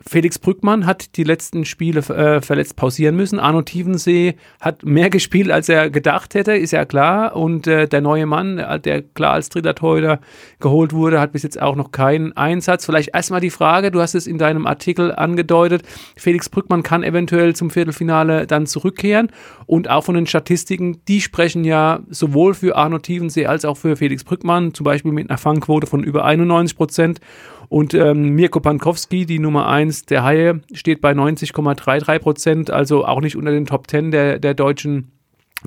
Felix 0.08 0.39
Brückmann 0.39 0.86
hat 0.86 1.18
die 1.18 1.24
letzten 1.24 1.65
Spiele 1.65 2.00
äh, 2.00 2.41
verletzt 2.41 2.77
pausieren 2.77 3.15
müssen. 3.15 3.38
Arno 3.38 3.62
Tiefensee 3.62 4.36
hat 4.62 4.84
mehr 4.86 5.10
gespielt, 5.10 5.51
als 5.51 5.68
er 5.68 5.89
gedacht 5.89 6.36
hätte, 6.36 6.53
ist 6.53 6.72
ja 6.72 6.86
klar. 6.86 7.36
Und 7.36 7.68
äh, 7.68 7.88
der 7.88 8.00
neue 8.00 8.25
Mann, 8.25 8.60
äh, 8.60 8.79
der 8.79 9.01
klar 9.01 9.34
als 9.34 9.50
dritter 9.50 9.75
Torhüter 9.75 10.22
geholt 10.60 10.94
wurde, 10.94 11.20
hat 11.20 11.34
bis 11.34 11.44
jetzt 11.44 11.62
auch 11.62 11.75
noch 11.75 11.91
keinen 11.91 12.36
Einsatz. 12.38 12.86
Vielleicht 12.86 13.13
erstmal 13.13 13.41
die 13.41 13.50
Frage, 13.50 13.91
du 13.91 14.00
hast 14.00 14.15
es 14.15 14.25
in 14.25 14.38
deinem 14.38 14.65
Artikel 14.65 15.13
angedeutet, 15.13 15.84
Felix 16.15 16.48
Brückmann 16.50 16.84
kann 16.84 17.03
eventuell 17.03 17.56
zum 17.56 17.70
Viertelfinale 17.70 18.48
dann 18.48 18.68
zurückkehren. 18.68 19.32
Und 19.65 19.89
auch 19.89 20.06
von 20.06 20.15
den 20.15 20.27
Statistiken, 20.27 21.01
die 21.08 21.20
sprechen 21.20 21.65
ja 21.65 22.00
sowohl 22.10 22.53
für 22.53 22.77
Arno 22.77 23.00
Tiefensee 23.00 23.48
als 23.48 23.65
auch 23.65 23.75
für 23.75 23.98
Felix 23.98 24.24
Brückmann, 24.24 24.74
zum 24.74 24.86
Beispiel 24.86 25.12
mit 25.12 25.29
einer 25.29 25.38
Fangquote 25.38 25.88
von 25.88 26.03
über 26.03 26.24
91 26.24 26.77
Prozent. 26.77 27.20
Und 27.69 27.93
ähm, 27.93 28.29
Mirko 28.29 28.59
Pankowski, 28.59 29.25
die 29.25 29.39
Nummer 29.39 29.67
1 29.67 30.05
der 30.05 30.23
Haie, 30.23 30.61
steht 30.73 31.01
bei 31.01 31.11
90,33 31.11 32.19
Prozent, 32.19 32.71
also 32.71 33.05
auch 33.05 33.21
nicht 33.21 33.35
unter 33.35 33.51
den 33.51 33.67
Top 33.67 33.89
10 33.89 34.11
der, 34.11 34.39
der 34.39 34.55
deutschen 34.55 35.11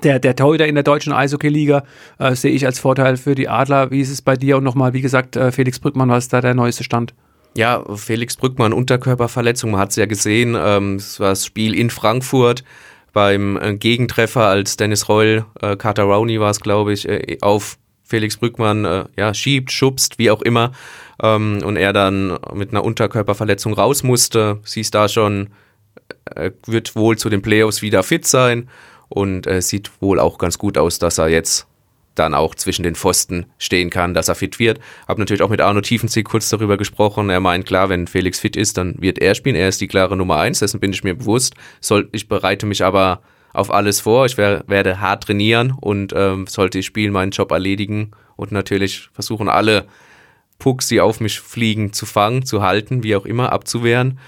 der, 0.02 0.18
der 0.18 0.34
Torhüter 0.34 0.66
in 0.66 0.74
der 0.74 0.84
deutschen 0.84 1.12
Eishockey-Liga 1.12 1.84
äh, 2.18 2.34
sehe 2.34 2.52
ich 2.52 2.64
als 2.64 2.78
Vorteil 2.78 3.18
für 3.18 3.34
die 3.34 3.48
Adler. 3.48 3.90
Wie 3.90 4.00
ist 4.00 4.10
es 4.10 4.22
bei 4.22 4.36
dir? 4.36 4.56
Und 4.56 4.64
nochmal, 4.64 4.94
wie 4.94 5.02
gesagt, 5.02 5.36
äh, 5.36 5.52
Felix 5.52 5.78
Brückmann, 5.78 6.08
was 6.08 6.24
ist 6.24 6.32
da 6.32 6.40
der 6.40 6.54
neueste 6.54 6.82
Stand? 6.82 7.14
Ja, 7.54 7.84
Felix 7.96 8.36
Brückmann, 8.36 8.72
Unterkörperverletzung, 8.72 9.72
man 9.72 9.80
hat 9.80 9.90
es 9.90 9.96
ja 9.96 10.06
gesehen. 10.06 10.56
Ähm, 10.58 10.96
es 10.96 11.20
war 11.20 11.30
das 11.30 11.44
Spiel 11.44 11.74
in 11.74 11.90
Frankfurt 11.90 12.64
beim 13.12 13.58
äh, 13.58 13.74
Gegentreffer, 13.76 14.46
als 14.46 14.76
Dennis 14.78 15.10
Reul, 15.10 15.44
äh, 15.60 15.76
Carter 15.76 16.04
Rowney 16.04 16.40
war 16.40 16.50
es, 16.50 16.60
glaube 16.60 16.94
ich, 16.94 17.06
äh, 17.06 17.36
auf 17.42 17.76
Felix 18.12 18.36
Brückmann 18.36 18.84
äh, 18.84 19.04
ja, 19.16 19.32
schiebt, 19.32 19.72
schubst, 19.72 20.18
wie 20.18 20.30
auch 20.30 20.42
immer, 20.42 20.72
ähm, 21.22 21.60
und 21.64 21.76
er 21.76 21.94
dann 21.94 22.38
mit 22.52 22.70
einer 22.70 22.84
Unterkörperverletzung 22.84 23.72
raus 23.72 24.02
musste, 24.02 24.60
siehst 24.64 24.94
da 24.94 25.08
schon, 25.08 25.48
äh, 26.26 26.50
wird 26.66 26.94
wohl 26.94 27.16
zu 27.16 27.30
den 27.30 27.40
Playoffs 27.40 27.80
wieder 27.80 28.02
fit 28.02 28.26
sein 28.26 28.68
und 29.08 29.46
äh, 29.46 29.62
sieht 29.62 29.90
wohl 30.00 30.20
auch 30.20 30.36
ganz 30.36 30.58
gut 30.58 30.76
aus, 30.76 30.98
dass 30.98 31.16
er 31.16 31.28
jetzt 31.28 31.66
dann 32.14 32.34
auch 32.34 32.54
zwischen 32.54 32.82
den 32.82 32.96
Pfosten 32.96 33.46
stehen 33.56 33.88
kann, 33.88 34.12
dass 34.12 34.28
er 34.28 34.34
fit 34.34 34.58
wird. 34.58 34.78
Hab 35.08 35.16
natürlich 35.16 35.40
auch 35.40 35.48
mit 35.48 35.62
Arno 35.62 35.80
Tiefensee 35.80 36.22
kurz 36.22 36.50
darüber 36.50 36.76
gesprochen. 36.76 37.30
Er 37.30 37.40
meint, 37.40 37.64
klar, 37.64 37.88
wenn 37.88 38.06
Felix 38.06 38.38
fit 38.38 38.56
ist, 38.56 38.76
dann 38.76 38.96
wird 39.00 39.20
er 39.20 39.34
spielen. 39.34 39.56
Er 39.56 39.68
ist 39.68 39.80
die 39.80 39.88
klare 39.88 40.18
Nummer 40.18 40.36
eins, 40.36 40.58
dessen 40.58 40.80
bin 40.80 40.92
ich 40.92 41.02
mir 41.02 41.14
bewusst. 41.14 41.54
Soll, 41.80 42.10
ich 42.12 42.28
bereite 42.28 42.66
mich 42.66 42.84
aber 42.84 43.22
auf 43.52 43.72
alles 43.72 44.00
vor. 44.00 44.26
Ich 44.26 44.36
wär, 44.36 44.64
werde 44.66 45.00
hart 45.00 45.24
trainieren 45.24 45.72
und 45.80 46.12
ähm, 46.16 46.46
sollte 46.46 46.78
ich 46.78 46.86
spielen, 46.86 47.12
meinen 47.12 47.32
Job 47.32 47.50
erledigen 47.50 48.12
und 48.36 48.52
natürlich 48.52 49.08
versuchen, 49.12 49.48
alle 49.48 49.86
Pucks, 50.58 50.88
die 50.88 51.00
auf 51.00 51.20
mich 51.20 51.40
fliegen, 51.40 51.92
zu 51.92 52.06
fangen, 52.06 52.44
zu 52.44 52.62
halten, 52.62 53.02
wie 53.02 53.16
auch 53.16 53.26
immer, 53.26 53.52
abzuwehren. 53.52 54.18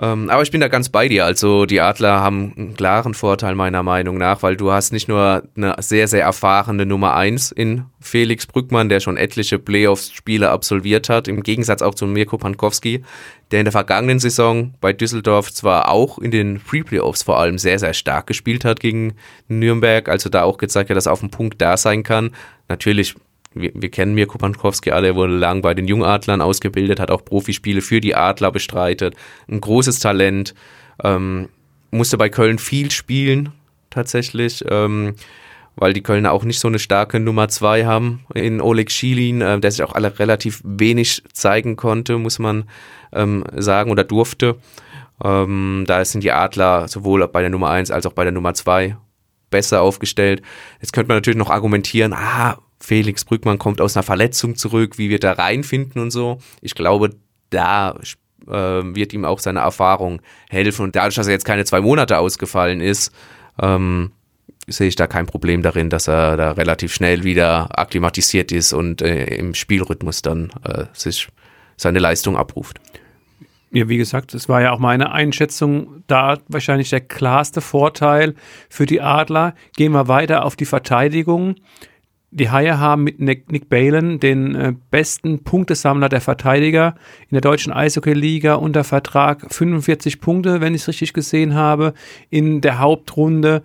Ähm, 0.00 0.28
aber 0.28 0.42
ich 0.42 0.50
bin 0.50 0.60
da 0.60 0.68
ganz 0.68 0.90
bei 0.90 1.08
dir. 1.08 1.24
Also 1.24 1.64
die 1.64 1.80
Adler 1.80 2.20
haben 2.20 2.52
einen 2.56 2.74
klaren 2.74 3.14
Vorteil 3.14 3.54
meiner 3.54 3.82
Meinung 3.82 4.18
nach, 4.18 4.42
weil 4.42 4.56
du 4.56 4.70
hast 4.70 4.92
nicht 4.92 5.08
nur 5.08 5.44
eine 5.56 5.74
sehr, 5.78 6.06
sehr 6.06 6.22
erfahrene 6.22 6.84
Nummer 6.84 7.14
1 7.14 7.52
in 7.52 7.86
Felix 7.98 8.46
Brückmann, 8.46 8.90
der 8.90 9.00
schon 9.00 9.16
etliche 9.16 9.58
Playoffs-Spiele 9.58 10.50
absolviert 10.50 11.08
hat, 11.08 11.28
im 11.28 11.42
Gegensatz 11.42 11.80
auch 11.80 11.94
zu 11.94 12.06
Mirko 12.06 12.36
Pankowski, 12.36 13.02
der 13.50 13.60
in 13.60 13.64
der 13.64 13.72
vergangenen 13.72 14.18
Saison 14.18 14.74
bei 14.82 14.92
Düsseldorf 14.92 15.52
zwar 15.52 15.90
auch 15.90 16.18
in 16.18 16.30
den 16.30 16.60
Pre-Playoffs 16.60 17.22
vor 17.22 17.38
allem 17.38 17.56
sehr, 17.56 17.78
sehr 17.78 17.94
stark 17.94 18.26
gespielt 18.26 18.66
hat 18.66 18.80
gegen 18.80 19.14
Nürnberg, 19.48 20.10
also 20.10 20.28
da 20.28 20.42
auch 20.42 20.58
gezeigt 20.58 20.90
hat, 20.90 20.96
dass 20.96 21.06
er 21.06 21.12
auf 21.12 21.20
dem 21.20 21.30
Punkt 21.30 21.62
da 21.62 21.78
sein 21.78 22.02
kann. 22.02 22.32
Natürlich 22.68 23.14
wir, 23.56 23.72
wir 23.74 23.90
kennen 23.90 24.14
Mirko 24.14 24.38
Pankowski 24.38 24.90
alle, 24.90 25.08
er 25.08 25.16
wurde 25.16 25.36
lang 25.36 25.62
bei 25.62 25.74
den 25.74 25.88
Jungadlern 25.88 26.40
ausgebildet, 26.40 27.00
hat 27.00 27.10
auch 27.10 27.24
Profispiele 27.24 27.80
für 27.80 28.00
die 28.00 28.14
Adler 28.14 28.52
bestreitet. 28.52 29.14
Ein 29.48 29.60
großes 29.60 29.98
Talent, 29.98 30.54
ähm, 31.02 31.48
musste 31.90 32.18
bei 32.18 32.28
Köln 32.28 32.58
viel 32.58 32.90
spielen, 32.90 33.52
tatsächlich, 33.90 34.64
ähm, 34.68 35.14
weil 35.76 35.92
die 35.92 36.02
Kölner 36.02 36.32
auch 36.32 36.44
nicht 36.44 36.58
so 36.58 36.68
eine 36.68 36.78
starke 36.78 37.20
Nummer 37.20 37.48
zwei 37.48 37.84
haben 37.84 38.24
in 38.34 38.60
Oleg 38.60 38.90
Schilin, 38.90 39.40
äh, 39.40 39.60
der 39.60 39.70
sich 39.70 39.82
auch 39.82 39.94
alle 39.94 40.18
relativ 40.18 40.62
wenig 40.64 41.22
zeigen 41.32 41.76
konnte, 41.76 42.18
muss 42.18 42.38
man 42.38 42.64
ähm, 43.12 43.44
sagen, 43.54 43.90
oder 43.90 44.04
durfte. 44.04 44.56
Ähm, 45.22 45.84
da 45.86 46.04
sind 46.04 46.24
die 46.24 46.32
Adler 46.32 46.88
sowohl 46.88 47.26
bei 47.28 47.40
der 47.40 47.50
Nummer 47.50 47.70
eins 47.70 47.90
als 47.90 48.06
auch 48.06 48.12
bei 48.12 48.24
der 48.24 48.32
Nummer 48.32 48.54
zwei 48.54 48.96
besser 49.50 49.80
aufgestellt. 49.80 50.42
Jetzt 50.80 50.92
könnte 50.92 51.08
man 51.08 51.18
natürlich 51.18 51.38
noch 51.38 51.50
argumentieren, 51.50 52.12
ah, 52.12 52.58
Felix 52.80 53.24
Brückmann 53.24 53.58
kommt 53.58 53.80
aus 53.80 53.96
einer 53.96 54.02
Verletzung 54.02 54.56
zurück, 54.56 54.98
wie 54.98 55.10
wir 55.10 55.18
da 55.18 55.32
reinfinden 55.32 56.00
und 56.00 56.10
so. 56.10 56.38
Ich 56.60 56.74
glaube, 56.74 57.10
da 57.50 57.98
äh, 58.46 58.50
wird 58.50 59.12
ihm 59.12 59.24
auch 59.24 59.38
seine 59.38 59.60
Erfahrung 59.60 60.20
helfen. 60.48 60.82
Und 60.82 60.96
dadurch, 60.96 61.14
dass 61.14 61.26
er 61.26 61.32
jetzt 61.32 61.44
keine 61.44 61.64
zwei 61.64 61.80
Monate 61.80 62.18
ausgefallen 62.18 62.80
ist, 62.80 63.12
ähm, 63.60 64.12
sehe 64.66 64.88
ich 64.88 64.96
da 64.96 65.06
kein 65.06 65.26
Problem 65.26 65.62
darin, 65.62 65.90
dass 65.90 66.08
er 66.08 66.36
da 66.36 66.52
relativ 66.52 66.92
schnell 66.92 67.24
wieder 67.24 67.78
akklimatisiert 67.78 68.52
ist 68.52 68.72
und 68.72 69.00
äh, 69.00 69.36
im 69.36 69.54
Spielrhythmus 69.54 70.22
dann 70.22 70.50
äh, 70.64 70.84
sich 70.92 71.28
seine 71.76 71.98
Leistung 71.98 72.36
abruft. 72.36 72.80
Ja, 73.72 73.88
wie 73.88 73.96
gesagt, 73.96 74.32
es 74.32 74.48
war 74.48 74.62
ja 74.62 74.72
auch 74.72 74.78
meine 74.78 75.12
Einschätzung, 75.12 76.02
da 76.06 76.38
wahrscheinlich 76.48 76.90
der 76.90 77.00
klarste 77.00 77.60
Vorteil 77.60 78.34
für 78.70 78.86
die 78.86 79.00
Adler. 79.00 79.54
Gehen 79.76 79.92
wir 79.92 80.08
weiter 80.08 80.44
auf 80.44 80.56
die 80.56 80.64
Verteidigung. 80.64 81.56
Die 82.36 82.50
Haie 82.50 82.78
haben 82.78 83.04
mit 83.04 83.18
Nick, 83.18 83.50
Nick 83.50 83.70
Balen 83.70 84.20
den 84.20 84.54
äh, 84.54 84.74
besten 84.90 85.42
Punktesammler 85.42 86.10
der 86.10 86.20
Verteidiger 86.20 86.94
in 87.22 87.34
der 87.34 87.40
deutschen 87.40 87.72
Eishockey-Liga 87.72 88.56
unter 88.56 88.84
Vertrag. 88.84 89.46
45 89.50 90.20
Punkte, 90.20 90.60
wenn 90.60 90.74
ich 90.74 90.82
es 90.82 90.88
richtig 90.88 91.14
gesehen 91.14 91.54
habe, 91.54 91.94
in 92.28 92.60
der 92.60 92.78
Hauptrunde. 92.78 93.62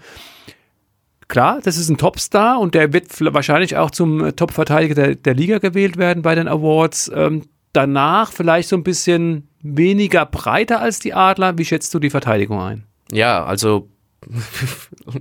Klar, 1.28 1.60
das 1.62 1.78
ist 1.78 1.90
ein 1.90 1.98
Topstar 1.98 2.62
und 2.62 2.74
der 2.74 2.94
wird 2.94 3.08
wahrscheinlich 3.34 3.76
auch 3.76 3.92
zum 3.92 4.24
äh, 4.24 4.32
Top-Verteidiger 4.32 4.96
der, 4.96 5.16
der, 5.16 5.34
Liga 5.34 5.58
gewählt 5.58 5.98
werden 5.98 6.24
bei 6.24 6.34
den 6.34 6.48
Awards. 6.48 7.12
Ähm, 7.14 7.44
danach 7.74 8.32
vielleicht 8.32 8.70
so 8.70 8.78
ein 8.78 8.84
bisschen 8.84 9.50
weniger 9.62 10.26
breiter 10.26 10.80
als 10.80 11.00
die 11.00 11.14
Adler. 11.14 11.58
Wie 11.58 11.66
schätzt 11.66 11.94
du 11.94 12.00
die 12.00 12.10
Verteidigung 12.10 12.62
ein? 12.62 12.86
Ja, 13.12 13.44
also 13.44 13.90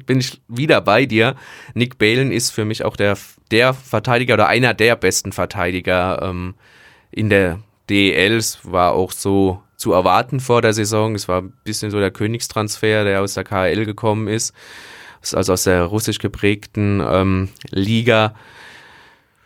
bin 0.06 0.20
ich 0.20 0.40
wieder 0.48 0.80
bei 0.80 1.06
dir. 1.06 1.36
Nick 1.74 1.98
Balen 1.98 2.32
ist 2.32 2.50
für 2.50 2.64
mich 2.64 2.84
auch 2.84 2.96
der, 2.96 3.16
der 3.50 3.74
Verteidiger 3.74 4.34
oder 4.34 4.48
einer 4.48 4.74
der 4.74 4.96
besten 4.96 5.32
Verteidiger 5.32 6.20
ähm, 6.22 6.54
in 7.10 7.30
der 7.30 7.60
DEL. 7.88 8.36
Es 8.36 8.58
war 8.62 8.92
auch 8.92 9.12
so 9.12 9.62
zu 9.76 9.92
erwarten 9.92 10.40
vor 10.40 10.62
der 10.62 10.74
Saison. 10.74 11.14
Es 11.14 11.28
war 11.28 11.42
ein 11.42 11.52
bisschen 11.64 11.90
so 11.90 11.98
der 11.98 12.10
Königstransfer, 12.10 13.04
der 13.04 13.22
aus 13.22 13.34
der 13.34 13.44
KHL 13.44 13.86
gekommen 13.86 14.28
ist. 14.28 14.54
Also 15.32 15.52
aus 15.52 15.64
der 15.64 15.84
russisch 15.84 16.18
geprägten 16.18 17.02
ähm, 17.06 17.48
Liga. 17.70 18.34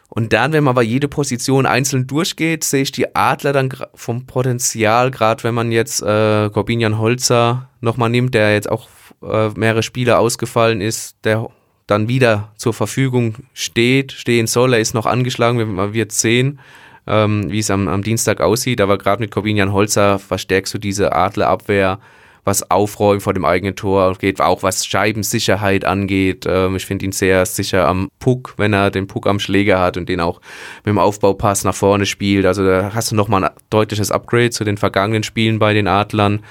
Und 0.09 0.33
dann, 0.33 0.53
wenn 0.53 0.62
man 0.62 0.73
aber 0.73 0.83
jede 0.83 1.09
Position 1.09 1.67
einzeln 1.67 2.07
durchgeht, 2.07 2.62
sehe 2.62 2.83
ich 2.83 2.93
die 2.93 3.17
Adler 3.17 3.53
dann 3.53 3.73
vom 3.95 4.27
Potenzial, 4.27 5.11
gerade 5.11 5.43
wenn 5.43 5.55
man 5.55 5.73
jetzt 5.73 6.03
äh, 6.03 6.51
Corbinian 6.51 6.99
Holzer 6.99 7.69
nochmal 7.81 8.11
nimmt, 8.11 8.35
der 8.35 8.53
jetzt 8.53 8.71
auch 8.71 8.88
äh, 9.31 9.51
mehrere 9.57 9.83
Spiele 9.83 10.19
ausgefallen 10.19 10.81
ist, 10.81 11.17
der 11.25 11.49
dann 11.87 12.09
wieder 12.09 12.53
zur 12.57 12.73
Verfügung 12.73 13.35
steht, 13.53 14.13
stehen 14.13 14.47
soll. 14.47 14.75
Er 14.75 14.81
ist 14.81 14.95
noch 14.95 15.07
angeschlagen, 15.07 15.75
man 15.75 15.93
wird 15.93 16.13
sehen, 16.13 16.61
ähm, 17.07 17.51
wie 17.51 17.59
es 17.59 17.71
am, 17.71 17.89
am 17.89 18.03
Dienstag 18.03 18.41
aussieht. 18.41 18.81
Aber 18.81 18.99
gerade 18.99 19.21
mit 19.21 19.31
Corbinian 19.31 19.73
Holzer 19.73 20.19
verstärkst 20.19 20.73
du 20.73 20.79
diese 20.79 21.13
Adlerabwehr, 21.13 21.99
was 22.45 22.71
Aufräumen 22.71 23.21
vor 23.21 23.33
dem 23.33 23.45
eigenen 23.45 23.75
Tor 23.75 24.17
geht, 24.17 24.41
auch 24.41 24.63
was 24.63 24.87
Scheibensicherheit 24.87 25.85
angeht. 25.85 26.47
Ähm, 26.47 26.77
ich 26.77 26.87
finde 26.87 27.07
ihn 27.07 27.13
sehr 27.13 27.45
sicher 27.47 27.89
am 27.89 28.09
Puck, 28.19 28.55
wenn 28.57 28.73
er 28.73 28.91
den 28.91 29.07
Puck 29.07 29.27
am 29.27 29.39
Schläger 29.39 29.81
hat 29.81 29.97
und 29.97 30.09
den 30.09 30.21
auch 30.21 30.41
mit 30.85 30.93
dem 30.93 30.99
Aufbaupass 30.99 31.65
nach 31.65 31.75
vorne 31.75 32.07
spielt. 32.07 32.47
Also 32.47 32.65
da 32.65 32.93
hast 32.95 33.11
du 33.11 33.15
nochmal 33.15 33.45
ein 33.45 33.51
deutliches 33.71 34.11
Upgrade 34.11 34.51
zu 34.51 34.65
den 34.65 34.77
vergangenen 34.77 35.23
Spielen 35.23 35.59
bei 35.59 35.75
den 35.75 35.89
Adlern. 35.89 36.43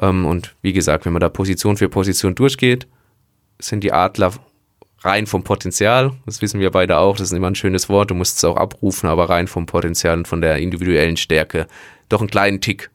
Ähm, 0.00 0.26
und 0.26 0.54
wie 0.62 0.72
gesagt, 0.72 1.04
wenn 1.04 1.12
man 1.12 1.20
da 1.20 1.28
Position 1.28 1.76
für 1.76 1.88
Position 1.88 2.34
durchgeht, 2.34 2.86
sind 3.58 3.84
die 3.84 3.92
Adler 3.92 4.32
rein 5.02 5.26
vom 5.26 5.44
Potenzial, 5.44 6.12
das 6.26 6.42
wissen 6.42 6.60
wir 6.60 6.70
beide 6.70 6.98
auch, 6.98 7.16
das 7.16 7.30
ist 7.30 7.36
immer 7.36 7.46
ein 7.46 7.54
schönes 7.54 7.88
Wort, 7.88 8.10
du 8.10 8.14
musst 8.14 8.36
es 8.36 8.44
auch 8.44 8.56
abrufen, 8.56 9.08
aber 9.08 9.30
rein 9.30 9.46
vom 9.46 9.66
Potenzial 9.66 10.18
und 10.18 10.28
von 10.28 10.40
der 10.40 10.58
individuellen 10.58 11.16
Stärke 11.16 11.66
doch 12.08 12.20
einen 12.20 12.30
kleinen 12.30 12.60
Tick 12.60 12.90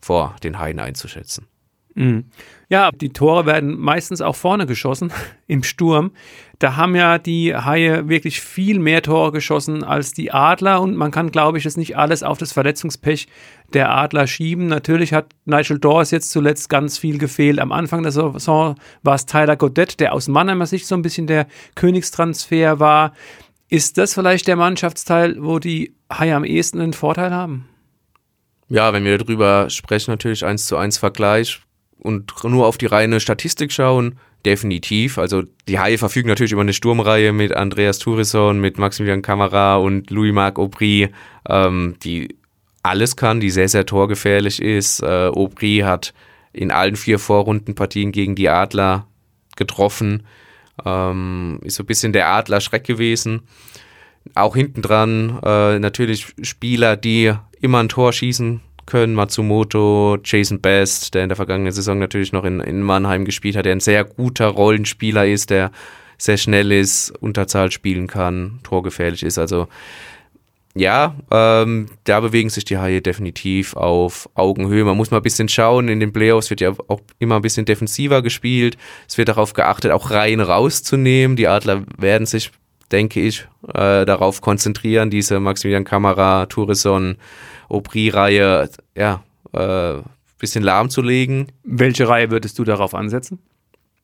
vor 0.00 0.36
den 0.44 0.58
Haien 0.58 0.78
einzuschätzen. 0.78 1.46
Mhm. 1.94 2.24
Ja, 2.68 2.90
die 2.90 3.10
Tore 3.10 3.46
werden 3.46 3.78
meistens 3.78 4.20
auch 4.20 4.34
vorne 4.34 4.66
geschossen 4.66 5.12
im 5.46 5.62
Sturm. 5.62 6.10
Da 6.58 6.76
haben 6.76 6.96
ja 6.96 7.18
die 7.18 7.54
Haie 7.54 8.08
wirklich 8.08 8.40
viel 8.40 8.78
mehr 8.78 9.02
Tore 9.02 9.32
geschossen 9.32 9.84
als 9.84 10.12
die 10.12 10.32
Adler 10.32 10.80
und 10.80 10.96
man 10.96 11.10
kann, 11.10 11.30
glaube 11.30 11.58
ich, 11.58 11.64
das 11.64 11.76
nicht 11.76 11.96
alles 11.96 12.22
auf 12.22 12.38
das 12.38 12.52
Verletzungspech 12.52 13.28
der 13.72 13.90
Adler 13.90 14.26
schieben. 14.26 14.66
Natürlich 14.66 15.12
hat 15.12 15.26
Nigel 15.44 15.78
Dawes 15.78 16.10
jetzt 16.10 16.30
zuletzt 16.30 16.68
ganz 16.68 16.98
viel 16.98 17.18
gefehlt. 17.18 17.60
Am 17.60 17.70
Anfang 17.72 18.02
der 18.02 18.12
Saison 18.12 18.76
war 19.02 19.14
es 19.14 19.26
Tyler 19.26 19.56
Godet, 19.56 20.00
der 20.00 20.12
aus 20.12 20.28
Mannheimer 20.28 20.66
Sicht 20.66 20.86
so 20.86 20.94
ein 20.94 21.02
bisschen 21.02 21.26
der 21.26 21.46
Königstransfer 21.74 22.80
war. 22.80 23.12
Ist 23.68 23.98
das 23.98 24.14
vielleicht 24.14 24.48
der 24.48 24.56
Mannschaftsteil, 24.56 25.36
wo 25.40 25.58
die 25.58 25.94
Haie 26.12 26.34
am 26.34 26.44
ehesten 26.44 26.80
einen 26.80 26.92
Vorteil 26.92 27.32
haben? 27.32 27.68
Ja, 28.68 28.92
wenn 28.92 29.04
wir 29.04 29.18
darüber 29.18 29.68
sprechen, 29.70 30.10
natürlich 30.10 30.44
eins 30.44 30.66
zu 30.66 30.76
eins 30.76 30.98
Vergleich 30.98 31.60
und 31.98 32.32
nur 32.44 32.66
auf 32.66 32.78
die 32.78 32.86
reine 32.86 33.20
Statistik 33.20 33.72
schauen, 33.72 34.18
definitiv. 34.44 35.18
Also 35.18 35.42
die 35.68 35.78
Haie 35.78 35.98
verfügen 35.98 36.28
natürlich 36.28 36.52
über 36.52 36.60
eine 36.60 36.72
Sturmreihe 36.72 37.32
mit 37.32 37.54
Andreas 37.54 37.98
Tourison, 37.98 38.60
mit 38.60 38.78
Maximilian 38.78 39.22
Camara 39.22 39.76
und 39.76 40.10
Louis-Marc 40.10 40.58
Aubry, 40.58 41.10
ähm, 41.48 41.96
die 42.02 42.36
alles 42.82 43.16
kann, 43.16 43.40
die 43.40 43.50
sehr, 43.50 43.68
sehr 43.68 43.86
torgefährlich 43.86 44.60
ist. 44.60 45.02
Äh, 45.02 45.28
Aubry 45.28 45.82
hat 45.84 46.12
in 46.52 46.70
allen 46.70 46.96
vier 46.96 47.18
Vorrundenpartien 47.18 48.12
gegen 48.12 48.34
die 48.34 48.48
Adler 48.48 49.06
getroffen. 49.56 50.24
Ähm, 50.84 51.60
ist 51.62 51.76
so 51.76 51.82
ein 51.82 51.86
bisschen 51.86 52.12
der 52.12 52.28
Adler-Schreck 52.28 52.84
gewesen. 52.84 53.42
Auch 54.34 54.56
hinten 54.56 54.82
dran 54.82 55.38
äh, 55.42 55.78
natürlich 55.78 56.34
Spieler, 56.42 56.96
die 56.96 57.32
immer 57.60 57.78
ein 57.78 57.88
Tor 57.88 58.12
schießen 58.12 58.60
können. 58.86 59.14
Matsumoto, 59.14 60.18
Jason 60.24 60.60
Best, 60.60 61.14
der 61.14 61.24
in 61.24 61.28
der 61.28 61.36
vergangenen 61.36 61.72
Saison 61.72 61.98
natürlich 61.98 62.32
noch 62.32 62.44
in, 62.44 62.60
in 62.60 62.82
Mannheim 62.82 63.24
gespielt 63.24 63.56
hat, 63.56 63.66
der 63.66 63.72
ein 63.72 63.80
sehr 63.80 64.04
guter 64.04 64.48
Rollenspieler 64.48 65.26
ist, 65.26 65.50
der 65.50 65.70
sehr 66.18 66.36
schnell 66.36 66.72
ist, 66.72 67.10
Unterzahl 67.20 67.70
spielen 67.70 68.06
kann, 68.06 68.60
torgefährlich 68.62 69.22
ist. 69.22 69.38
Also 69.38 69.68
ja, 70.76 71.14
ähm, 71.30 71.86
da 72.02 72.18
bewegen 72.18 72.50
sich 72.50 72.64
die 72.64 72.78
Haie 72.78 73.00
definitiv 73.00 73.76
auf 73.76 74.28
Augenhöhe. 74.34 74.84
Man 74.84 74.96
muss 74.96 75.12
mal 75.12 75.18
ein 75.18 75.22
bisschen 75.22 75.48
schauen. 75.48 75.86
In 75.86 76.00
den 76.00 76.12
Playoffs 76.12 76.50
wird 76.50 76.60
ja 76.60 76.72
auch 76.88 77.00
immer 77.20 77.36
ein 77.36 77.42
bisschen 77.42 77.64
defensiver 77.64 78.22
gespielt. 78.22 78.76
Es 79.08 79.16
wird 79.16 79.28
darauf 79.28 79.52
geachtet, 79.52 79.92
auch 79.92 80.10
Reihen 80.10 80.40
rauszunehmen. 80.40 81.36
Die 81.36 81.46
Adler 81.46 81.84
werden 81.96 82.26
sich, 82.26 82.50
denke 82.90 83.20
ich, 83.20 83.46
äh, 83.68 84.04
darauf 84.04 84.40
konzentrieren, 84.40 85.10
diese 85.10 85.38
Maximilian 85.38 85.84
Kamera, 85.84 86.46
Tourison, 86.46 87.18
Aubry-Reihe, 87.68 88.68
ja, 88.96 89.24
äh, 89.52 90.02
bisschen 90.38 90.64
lahmzulegen. 90.64 91.52
Welche 91.62 92.08
Reihe 92.08 92.30
würdest 92.30 92.58
du 92.58 92.64
darauf 92.64 92.94
ansetzen? 92.94 93.38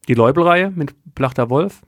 Die 0.08 0.14
Leubel-Reihe 0.14 0.72
mit 0.74 0.94
Plachter 1.14 1.50
Wolf? 1.50 1.82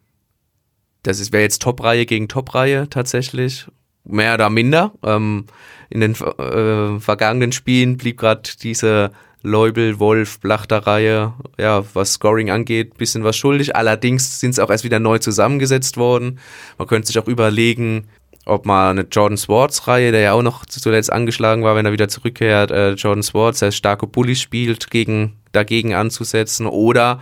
Das 1.03 1.33
wäre 1.33 1.43
jetzt 1.43 1.63
Top-Reihe 1.63 2.07
gegen 2.07 2.29
Top-Reihe 2.29 2.89
tatsächlich 2.89 3.67
mehr 4.05 4.35
oder 4.35 4.51
minder. 4.51 4.93
Ähm, 5.03 5.47
in 5.91 6.01
den 6.01 6.13
äh, 6.13 7.01
vergangenen 7.01 7.53
Spielen 7.53 7.97
blieb 7.97 8.19
gerade 8.19 8.43
diese 8.63 9.13
Leubel, 9.43 9.99
Wolf, 9.99 10.39
Blachter-Reihe, 10.41 11.35
ja, 11.59 11.85
was 11.95 12.15
Scoring 12.15 12.51
angeht, 12.51 12.97
bisschen 12.97 13.25
was 13.25 13.37
schuldig. 13.37 13.75
Allerdings 13.75 14.39
sind 14.39 14.51
es 14.51 14.59
auch 14.59 14.71
erst 14.71 14.85
wieder 14.85 15.01
neu 15.01 15.19
zusammengesetzt 15.19 15.97
worden. 15.97 16.39
Man 16.79 16.87
könnte 16.87 17.09
sich 17.09 17.19
auch 17.19 17.27
überlegen, 17.27 18.09
ob 18.45 18.67
man 18.67 18.99
eine 18.99 19.09
Jordan 19.09 19.37
Swartz-Reihe, 19.37 20.13
der 20.13 20.21
ja 20.21 20.33
auch 20.33 20.43
noch 20.43 20.67
zuletzt 20.67 21.13
angeschlagen 21.13 21.63
war, 21.63 21.77
wenn 21.77 21.87
er 21.87 21.93
wieder 21.93 22.09
zurückkehrt, 22.09 22.71
äh, 22.71 22.93
Jordan 22.93 23.23
Swartz, 23.23 23.61
der 23.61 23.71
starke 23.71 24.07
Bully 24.07 24.37
spielt, 24.37 24.91
gegen, 24.91 25.39
dagegen 25.53 25.95
anzusetzen. 25.95 26.67
Oder 26.67 27.21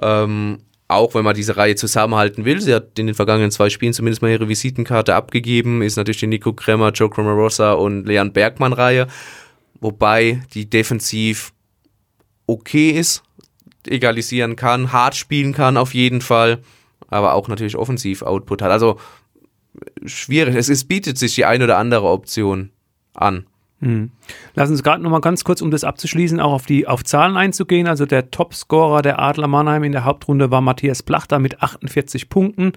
ähm, 0.00 0.58
auch 0.90 1.14
wenn 1.14 1.24
man 1.24 1.36
diese 1.36 1.56
Reihe 1.56 1.76
zusammenhalten 1.76 2.44
will. 2.44 2.60
Sie 2.60 2.74
hat 2.74 2.98
in 2.98 3.06
den 3.06 3.14
vergangenen 3.14 3.52
zwei 3.52 3.70
Spielen 3.70 3.92
zumindest 3.92 4.22
mal 4.22 4.30
ihre 4.30 4.48
Visitenkarte 4.48 5.14
abgegeben, 5.14 5.82
ist 5.82 5.96
natürlich 5.96 6.20
die 6.20 6.26
Nico 6.26 6.52
Kremmer, 6.52 6.90
Joe 6.90 7.08
Cromarosa 7.08 7.72
und 7.72 8.06
Leon 8.06 8.32
Bergmann 8.32 8.72
Reihe, 8.72 9.06
wobei 9.80 10.42
die 10.52 10.68
defensiv 10.68 11.52
okay 12.46 12.90
ist, 12.90 13.22
egalisieren 13.86 14.56
kann, 14.56 14.92
hart 14.92 15.14
spielen 15.14 15.52
kann 15.52 15.76
auf 15.76 15.94
jeden 15.94 16.20
Fall, 16.20 16.58
aber 17.08 17.34
auch 17.34 17.46
natürlich 17.46 17.76
offensiv 17.76 18.22
Output 18.22 18.60
hat. 18.60 18.72
Also 18.72 18.98
schwierig, 20.04 20.54
es, 20.56 20.68
es 20.68 20.84
bietet 20.84 21.18
sich 21.18 21.34
die 21.34 21.44
eine 21.44 21.64
oder 21.64 21.78
andere 21.78 22.08
Option 22.08 22.70
an. 23.14 23.46
Mhm. 23.80 24.10
Lass 24.54 24.70
uns 24.70 24.82
gerade 24.82 25.02
noch 25.02 25.10
mal 25.10 25.20
ganz 25.20 25.42
kurz, 25.44 25.62
um 25.62 25.70
das 25.70 25.84
abzuschließen, 25.84 26.38
auch 26.38 26.52
auf 26.52 26.66
die 26.66 26.86
auf 26.86 27.02
Zahlen 27.02 27.36
einzugehen. 27.36 27.86
Also 27.86 28.06
der 28.06 28.30
Topscorer 28.30 29.02
der 29.02 29.18
Adler 29.18 29.48
Mannheim 29.48 29.84
in 29.84 29.92
der 29.92 30.04
Hauptrunde 30.04 30.50
war 30.50 30.60
Matthias 30.60 31.02
Plachter 31.02 31.38
mit 31.38 31.62
48 31.62 32.28
Punkten. 32.28 32.72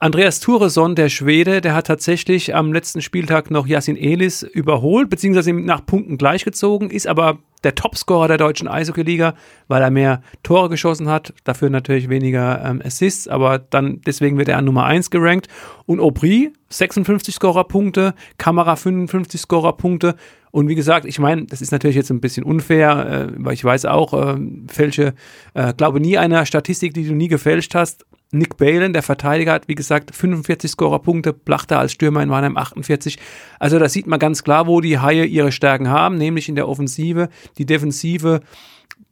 Andreas 0.00 0.40
Thureson, 0.40 0.96
der 0.96 1.08
Schwede, 1.08 1.60
der 1.60 1.74
hat 1.74 1.86
tatsächlich 1.86 2.54
am 2.54 2.72
letzten 2.72 3.00
Spieltag 3.00 3.50
noch 3.50 3.66
Yasin 3.66 3.96
Elis 3.96 4.42
überholt, 4.42 5.08
beziehungsweise 5.08 5.52
nach 5.52 5.86
Punkten 5.86 6.18
gleichgezogen, 6.18 6.90
ist 6.90 7.06
aber 7.06 7.38
der 7.64 7.74
Topscorer 7.74 8.28
der 8.28 8.38
deutschen 8.38 8.68
Eishockey-Liga, 8.68 9.34
weil 9.68 9.82
er 9.82 9.90
mehr 9.90 10.22
Tore 10.42 10.68
geschossen 10.68 11.08
hat, 11.08 11.32
dafür 11.44 11.70
natürlich 11.70 12.08
weniger 12.08 12.64
ähm, 12.64 12.82
Assists, 12.84 13.28
aber 13.28 13.58
dann 13.58 14.00
deswegen 14.06 14.38
wird 14.38 14.48
er 14.48 14.58
an 14.58 14.64
Nummer 14.64 14.84
1 14.84 15.10
gerankt. 15.10 15.48
Und 15.86 16.00
Aubry, 16.00 16.52
56 16.68 17.34
Scorerpunkte, 17.34 18.14
Kamera 18.38 18.76
55 18.76 19.40
Scorerpunkte. 19.40 20.16
Und 20.50 20.68
wie 20.68 20.74
gesagt, 20.74 21.04
ich 21.04 21.18
meine, 21.18 21.46
das 21.46 21.60
ist 21.60 21.72
natürlich 21.72 21.96
jetzt 21.96 22.10
ein 22.10 22.20
bisschen 22.20 22.44
unfair, 22.44 23.30
äh, 23.30 23.32
weil 23.36 23.54
ich 23.54 23.64
weiß 23.64 23.86
auch, 23.86 24.14
äh, 24.14 24.36
fälsche, 24.68 25.14
äh, 25.54 25.74
glaube 25.74 26.00
nie 26.00 26.16
einer 26.16 26.46
Statistik, 26.46 26.94
die 26.94 27.06
du 27.06 27.14
nie 27.14 27.28
gefälscht 27.28 27.74
hast. 27.74 28.06
Nick 28.32 28.56
Balen, 28.56 28.92
der 28.92 29.02
Verteidiger, 29.02 29.52
hat 29.52 29.68
wie 29.68 29.74
gesagt 29.74 30.14
45 30.14 30.72
Scorerpunkte, 30.72 31.32
Plachter 31.32 31.78
als 31.78 31.92
Stürmer 31.92 32.22
in 32.22 32.28
Mannheim 32.28 32.56
48. 32.56 33.18
Also 33.58 33.78
da 33.78 33.88
sieht 33.88 34.06
man 34.06 34.18
ganz 34.18 34.42
klar, 34.42 34.66
wo 34.66 34.80
die 34.80 34.98
Haie 34.98 35.24
ihre 35.24 35.52
Stärken 35.52 35.88
haben, 35.88 36.16
nämlich 36.16 36.48
in 36.48 36.56
der 36.56 36.68
Offensive. 36.68 37.28
Die 37.58 37.66
Defensive, 37.66 38.40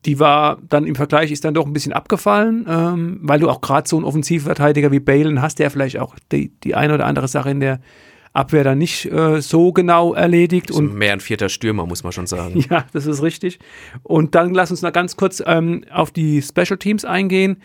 die 0.04 0.18
war 0.18 0.58
dann 0.68 0.86
im 0.86 0.96
Vergleich, 0.96 1.30
ist 1.30 1.44
dann 1.44 1.54
doch 1.54 1.66
ein 1.66 1.72
bisschen 1.72 1.92
abgefallen, 1.92 2.66
ähm, 2.68 3.18
weil 3.22 3.38
du 3.38 3.48
auch 3.48 3.60
gerade 3.60 3.88
so 3.88 3.96
einen 3.96 4.04
Offensivverteidiger 4.04 4.90
wie 4.90 5.00
Balen 5.00 5.40
hast, 5.40 5.58
der 5.58 5.70
vielleicht 5.70 5.98
auch 5.98 6.16
die, 6.32 6.48
die 6.64 6.74
eine 6.74 6.94
oder 6.94 7.06
andere 7.06 7.28
Sache 7.28 7.50
in 7.50 7.60
der 7.60 7.80
Abwehr 8.32 8.64
dann 8.64 8.78
nicht 8.78 9.04
äh, 9.12 9.42
so 9.42 9.72
genau 9.72 10.14
erledigt. 10.14 10.70
Also 10.70 10.80
und 10.80 10.94
mehr 10.94 11.12
ein 11.12 11.20
vierter 11.20 11.48
Stürmer, 11.48 11.86
muss 11.86 12.02
man 12.02 12.12
schon 12.12 12.26
sagen. 12.26 12.64
Ja, 12.70 12.86
das 12.92 13.06
ist 13.06 13.22
richtig. 13.22 13.58
Und 14.02 14.34
dann 14.34 14.54
lass 14.54 14.70
uns 14.70 14.82
noch 14.82 14.92
ganz 14.92 15.16
kurz 15.16 15.42
ähm, 15.44 15.84
auf 15.90 16.10
die 16.10 16.40
Special 16.40 16.78
Teams 16.78 17.04
eingehen. 17.04 17.58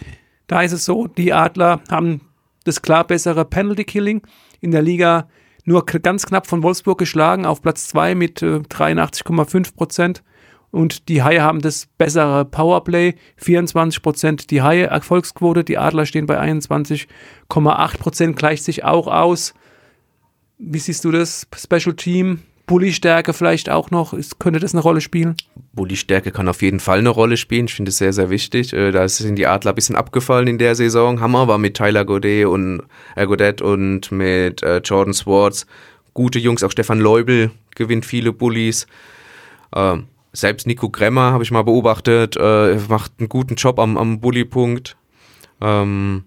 Da 0.47 0.61
ist 0.61 0.71
es 0.71 0.85
so, 0.85 1.07
die 1.07 1.33
Adler 1.33 1.81
haben 1.89 2.21
das 2.63 2.81
klar 2.81 3.05
bessere 3.05 3.45
Penalty 3.45 3.83
Killing 3.83 4.21
in 4.61 4.71
der 4.71 4.81
Liga 4.81 5.27
nur 5.65 5.85
ganz 5.85 6.25
knapp 6.25 6.47
von 6.47 6.63
Wolfsburg 6.63 6.97
geschlagen, 6.97 7.45
auf 7.45 7.61
Platz 7.61 7.89
2 7.89 8.15
mit 8.15 8.41
äh, 8.41 8.59
83,5 8.59 9.75
Prozent. 9.75 10.23
Und 10.71 11.09
die 11.09 11.23
Haie 11.23 11.41
haben 11.41 11.61
das 11.61 11.87
bessere 11.97 12.45
Powerplay, 12.45 13.15
24 13.37 14.01
Prozent 14.01 14.51
die 14.51 14.61
Haie 14.61 14.85
Erfolgsquote, 14.85 15.63
die 15.63 15.77
Adler 15.77 16.05
stehen 16.05 16.25
bei 16.25 16.39
21,8 16.39 17.97
Prozent, 17.97 18.37
gleicht 18.37 18.63
sich 18.63 18.85
auch 18.85 19.07
aus. 19.07 19.53
Wie 20.57 20.79
siehst 20.79 21.03
du 21.03 21.11
das 21.11 21.47
Special 21.55 21.95
Team? 21.95 22.43
Bully-Stärke 22.67 23.33
vielleicht 23.33 23.69
auch 23.69 23.89
noch? 23.91 24.13
Ist, 24.13 24.39
könnte 24.39 24.59
das 24.59 24.73
eine 24.73 24.83
Rolle 24.83 25.01
spielen? 25.01 25.35
Bully-Stärke 25.73 26.31
kann 26.31 26.47
auf 26.49 26.61
jeden 26.61 26.79
Fall 26.79 26.99
eine 26.99 27.09
Rolle 27.09 27.37
spielen. 27.37 27.65
Ich 27.65 27.73
finde 27.73 27.89
es 27.89 27.97
sehr, 27.97 28.13
sehr 28.13 28.29
wichtig. 28.29 28.73
Äh, 28.73 28.91
da 28.91 29.07
sind 29.07 29.37
die 29.37 29.47
Adler 29.47 29.71
ein 29.71 29.75
bisschen 29.75 29.95
abgefallen 29.95 30.47
in 30.47 30.57
der 30.57 30.75
Saison. 30.75 31.21
Hammer 31.21 31.47
war 31.47 31.57
mit 31.57 31.75
Tyler 31.75 32.05
Godet 32.05 32.45
und 32.45 32.83
äh, 33.15 33.25
Godet 33.25 33.61
und 33.61 34.11
mit 34.11 34.61
äh, 34.61 34.77
Jordan 34.79 35.13
Swartz. 35.13 35.65
Gute 36.13 36.39
Jungs, 36.39 36.63
auch 36.63 36.71
Stefan 36.71 36.99
Leubel 36.99 37.51
gewinnt 37.75 38.05
viele 38.05 38.33
Bullies. 38.33 38.85
Ähm, 39.73 40.07
selbst 40.33 40.67
Nico 40.67 40.89
Gremmer 40.89 41.31
habe 41.31 41.43
ich 41.43 41.51
mal 41.51 41.63
beobachtet, 41.63 42.35
äh, 42.37 42.77
macht 42.89 43.13
einen 43.19 43.29
guten 43.29 43.55
Job 43.55 43.79
am, 43.79 43.97
am 43.97 44.19
Bully-Punkt. 44.19 44.97
Ähm, 45.61 46.25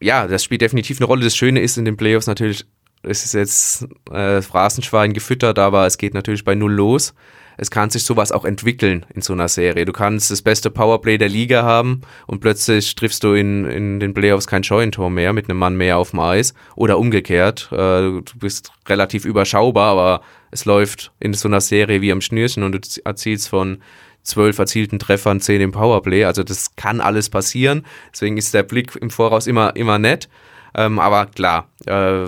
ja, 0.00 0.26
das 0.26 0.44
spielt 0.44 0.60
definitiv 0.60 1.00
eine 1.00 1.06
Rolle. 1.06 1.24
Das 1.24 1.36
Schöne 1.36 1.60
ist 1.60 1.76
in 1.76 1.84
den 1.84 1.96
Playoffs 1.96 2.26
natürlich, 2.26 2.64
es 3.02 3.24
ist 3.24 3.34
jetzt 3.34 3.86
äh, 4.10 4.42
Phrasenschwein 4.42 5.12
gefüttert, 5.12 5.58
aber 5.58 5.86
es 5.86 5.98
geht 5.98 6.14
natürlich 6.14 6.44
bei 6.44 6.54
Null 6.54 6.72
los. 6.72 7.14
Es 7.60 7.72
kann 7.72 7.90
sich 7.90 8.04
sowas 8.04 8.30
auch 8.30 8.44
entwickeln 8.44 9.04
in 9.12 9.20
so 9.20 9.32
einer 9.32 9.48
Serie. 9.48 9.84
Du 9.84 9.92
kannst 9.92 10.30
das 10.30 10.42
beste 10.42 10.70
Powerplay 10.70 11.18
der 11.18 11.28
Liga 11.28 11.64
haben 11.64 12.02
und 12.28 12.38
plötzlich 12.38 12.94
triffst 12.94 13.24
du 13.24 13.34
in, 13.34 13.64
in 13.64 13.98
den 13.98 14.14
Playoffs 14.14 14.46
kein 14.46 14.62
Scheunentor 14.62 15.10
mehr 15.10 15.32
mit 15.32 15.50
einem 15.50 15.58
Mann 15.58 15.76
mehr 15.76 15.98
auf 15.98 16.10
dem 16.10 16.20
Eis 16.20 16.54
oder 16.76 16.98
umgekehrt. 16.98 17.68
Äh, 17.72 17.76
du 17.76 18.22
bist 18.36 18.72
relativ 18.88 19.24
überschaubar, 19.24 19.90
aber 19.90 20.22
es 20.52 20.64
läuft 20.66 21.12
in 21.18 21.34
so 21.34 21.48
einer 21.48 21.60
Serie 21.60 22.00
wie 22.00 22.12
am 22.12 22.20
Schnürchen 22.20 22.62
und 22.62 22.72
du 22.72 23.00
erzielst 23.04 23.48
von 23.48 23.78
zwölf 24.22 24.58
erzielten 24.58 25.00
Treffern 25.00 25.40
zehn 25.40 25.60
im 25.60 25.72
Powerplay. 25.72 26.24
Also 26.24 26.44
das 26.44 26.76
kann 26.76 27.00
alles 27.00 27.28
passieren. 27.28 27.84
Deswegen 28.12 28.36
ist 28.36 28.54
der 28.54 28.62
Blick 28.62 28.94
im 28.94 29.10
Voraus 29.10 29.48
immer, 29.48 29.74
immer 29.74 29.98
nett. 29.98 30.28
Ähm, 30.74 30.98
aber 31.00 31.26
klar, 31.26 31.68
äh, 31.86 32.26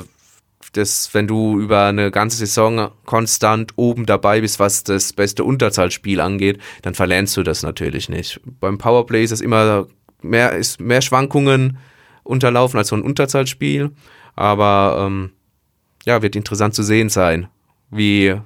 das, 0.72 1.12
wenn 1.12 1.26
du 1.26 1.58
über 1.58 1.86
eine 1.86 2.10
ganze 2.10 2.36
Saison 2.36 2.90
konstant 3.04 3.72
oben 3.76 4.06
dabei 4.06 4.40
bist, 4.40 4.60
was 4.60 4.84
das 4.84 5.12
beste 5.12 5.44
Unterzahlspiel 5.44 6.20
angeht, 6.20 6.60
dann 6.82 6.94
verlernst 6.94 7.36
du 7.36 7.42
das 7.42 7.62
natürlich 7.62 8.08
nicht. 8.08 8.40
Beim 8.60 8.78
Powerplay 8.78 9.24
ist 9.24 9.32
es 9.32 9.40
immer 9.40 9.86
mehr, 10.22 10.52
ist 10.52 10.80
mehr 10.80 11.02
Schwankungen 11.02 11.78
unterlaufen 12.22 12.78
als 12.78 12.88
so 12.88 12.96
ein 12.96 13.02
Unterzahlspiel. 13.02 13.90
Aber 14.36 15.04
ähm, 15.06 15.32
ja, 16.04 16.22
wird 16.22 16.36
interessant 16.36 16.74
zu 16.74 16.82
sehen 16.82 17.08
sein, 17.08 17.48
wie 17.90 18.36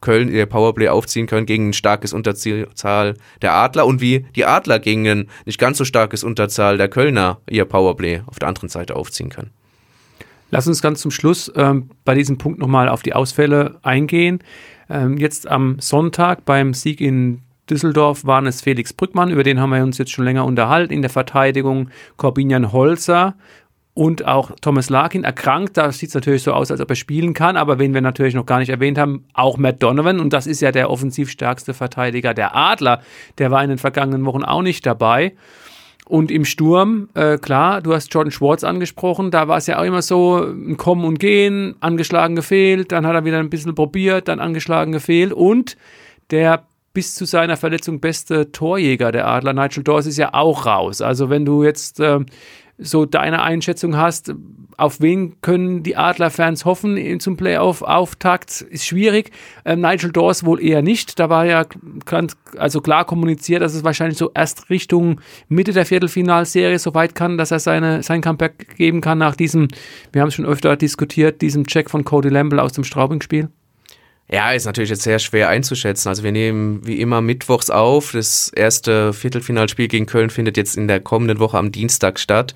Köln 0.00 0.30
ihr 0.30 0.46
Powerplay 0.46 0.88
aufziehen 0.88 1.26
können 1.26 1.46
gegen 1.46 1.70
ein 1.70 1.72
starkes 1.72 2.12
Unterzahl 2.12 3.14
der 3.42 3.54
Adler 3.54 3.86
und 3.86 4.00
wie 4.00 4.26
die 4.36 4.44
Adler 4.44 4.78
gegen 4.78 5.08
ein 5.08 5.28
nicht 5.44 5.58
ganz 5.58 5.78
so 5.78 5.84
starkes 5.84 6.22
Unterzahl 6.22 6.78
der 6.78 6.88
Kölner 6.88 7.40
ihr 7.48 7.64
Powerplay 7.64 8.22
auf 8.26 8.38
der 8.38 8.48
anderen 8.48 8.68
Seite 8.68 8.94
aufziehen 8.94 9.30
können. 9.30 9.50
Lass 10.50 10.66
uns 10.66 10.82
ganz 10.82 11.00
zum 11.00 11.10
Schluss 11.10 11.52
ähm, 11.56 11.90
bei 12.04 12.14
diesem 12.14 12.38
Punkt 12.38 12.58
nochmal 12.58 12.88
auf 12.88 13.02
die 13.02 13.14
Ausfälle 13.14 13.78
eingehen. 13.82 14.40
Ähm, 14.88 15.16
jetzt 15.18 15.48
am 15.48 15.78
Sonntag 15.80 16.44
beim 16.44 16.74
Sieg 16.74 17.00
in 17.00 17.42
Düsseldorf 17.68 18.24
waren 18.24 18.46
es 18.46 18.62
Felix 18.62 18.92
Brückmann, 18.92 19.30
über 19.30 19.42
den 19.42 19.60
haben 19.60 19.70
wir 19.70 19.82
uns 19.82 19.98
jetzt 19.98 20.12
schon 20.12 20.24
länger 20.24 20.44
unterhalten. 20.44 20.92
In 20.92 21.02
der 21.02 21.10
Verteidigung 21.10 21.90
Corbinian 22.16 22.72
Holzer 22.72 23.34
und 23.96 24.26
auch 24.26 24.52
Thomas 24.60 24.90
Larkin 24.90 25.24
erkrankt. 25.24 25.78
Da 25.78 25.90
sieht 25.90 26.10
es 26.10 26.14
natürlich 26.14 26.42
so 26.42 26.52
aus, 26.52 26.70
als 26.70 26.82
ob 26.82 26.90
er 26.90 26.96
spielen 26.96 27.32
kann. 27.32 27.56
Aber 27.56 27.78
wen 27.78 27.94
wir 27.94 28.02
natürlich 28.02 28.34
noch 28.34 28.44
gar 28.44 28.58
nicht 28.58 28.68
erwähnt 28.68 28.98
haben, 28.98 29.24
auch 29.32 29.56
Matt 29.56 29.82
Donovan. 29.82 30.20
Und 30.20 30.34
das 30.34 30.46
ist 30.46 30.60
ja 30.60 30.70
der 30.70 30.90
offensiv 30.90 31.30
stärkste 31.30 31.72
Verteidiger 31.72 32.34
der 32.34 32.54
Adler. 32.54 33.00
Der 33.38 33.50
war 33.50 33.64
in 33.64 33.70
den 33.70 33.78
vergangenen 33.78 34.24
Wochen 34.26 34.44
auch 34.44 34.60
nicht 34.60 34.84
dabei. 34.84 35.32
Und 36.08 36.30
im 36.30 36.44
Sturm, 36.44 37.08
äh, 37.14 37.36
klar, 37.36 37.82
du 37.82 37.92
hast 37.92 38.14
Jordan 38.14 38.30
Schwartz 38.30 38.62
angesprochen, 38.62 39.32
da 39.32 39.48
war 39.48 39.56
es 39.56 39.66
ja 39.66 39.80
auch 39.80 39.84
immer 39.84 40.02
so 40.02 40.36
ein 40.36 40.76
Kommen 40.76 41.04
und 41.04 41.18
Gehen, 41.18 41.74
angeschlagen 41.80 42.36
gefehlt, 42.36 42.92
dann 42.92 43.04
hat 43.06 43.14
er 43.14 43.24
wieder 43.24 43.40
ein 43.40 43.50
bisschen 43.50 43.74
probiert, 43.74 44.28
dann 44.28 44.38
angeschlagen 44.38 44.92
gefehlt 44.92 45.32
und 45.32 45.76
der 46.30 46.64
bis 46.92 47.14
zu 47.14 47.24
seiner 47.24 47.56
Verletzung 47.56 48.00
beste 48.00 48.52
Torjäger 48.52 49.12
der 49.12 49.26
Adler, 49.26 49.52
Nigel 49.52 49.82
Dawes, 49.82 50.06
ist 50.06 50.16
ja 50.16 50.32
auch 50.32 50.64
raus. 50.64 51.02
Also 51.02 51.28
wenn 51.28 51.44
du 51.44 51.62
jetzt 51.62 52.00
äh, 52.00 52.20
so 52.78 53.06
deine 53.06 53.42
Einschätzung 53.42 53.96
hast, 53.96 54.34
auf 54.76 55.00
wen 55.00 55.40
können 55.40 55.82
die 55.82 55.96
Adler-Fans 55.96 56.64
hoffen 56.64 57.20
zum 57.20 57.36
Playoff-Auftakt, 57.36 58.60
ist 58.60 58.84
schwierig. 58.84 59.30
Ähm, 59.64 59.80
Nigel 59.80 60.12
Dawes 60.12 60.44
wohl 60.44 60.62
eher 60.62 60.82
nicht. 60.82 61.18
Da 61.18 61.30
war 61.30 61.46
ja 61.46 61.64
ganz, 62.04 62.36
also 62.58 62.80
klar 62.80 63.04
kommuniziert, 63.06 63.62
dass 63.62 63.74
es 63.74 63.84
wahrscheinlich 63.84 64.18
so 64.18 64.30
erst 64.34 64.68
Richtung 64.68 65.20
Mitte 65.48 65.72
der 65.72 65.86
Viertelfinalserie 65.86 66.78
so 66.78 66.94
weit 66.94 67.14
kann, 67.14 67.38
dass 67.38 67.50
er 67.50 67.60
seine, 67.60 68.02
sein 68.02 68.20
Comeback 68.20 68.76
geben 68.76 69.00
kann 69.00 69.18
nach 69.18 69.36
diesem, 69.36 69.68
wir 70.12 70.20
haben 70.20 70.28
es 70.28 70.34
schon 70.34 70.46
öfter 70.46 70.76
diskutiert, 70.76 71.40
diesem 71.40 71.66
Check 71.66 71.88
von 71.88 72.04
Cody 72.04 72.28
Lamble 72.28 72.62
aus 72.62 72.72
dem 72.72 72.84
Straubing-Spiel. 72.84 73.48
Ja, 74.28 74.52
ist 74.52 74.66
natürlich 74.66 74.90
jetzt 74.90 75.02
sehr 75.02 75.20
schwer 75.20 75.48
einzuschätzen. 75.48 76.08
Also 76.08 76.24
wir 76.24 76.32
nehmen 76.32 76.84
wie 76.84 77.00
immer 77.00 77.20
mittwochs 77.20 77.70
auf. 77.70 78.12
Das 78.12 78.48
erste 78.48 79.12
Viertelfinalspiel 79.12 79.86
gegen 79.86 80.06
Köln 80.06 80.30
findet 80.30 80.56
jetzt 80.56 80.76
in 80.76 80.88
der 80.88 81.00
kommenden 81.00 81.38
Woche 81.38 81.58
am 81.58 81.70
Dienstag 81.70 82.18
statt. 82.18 82.54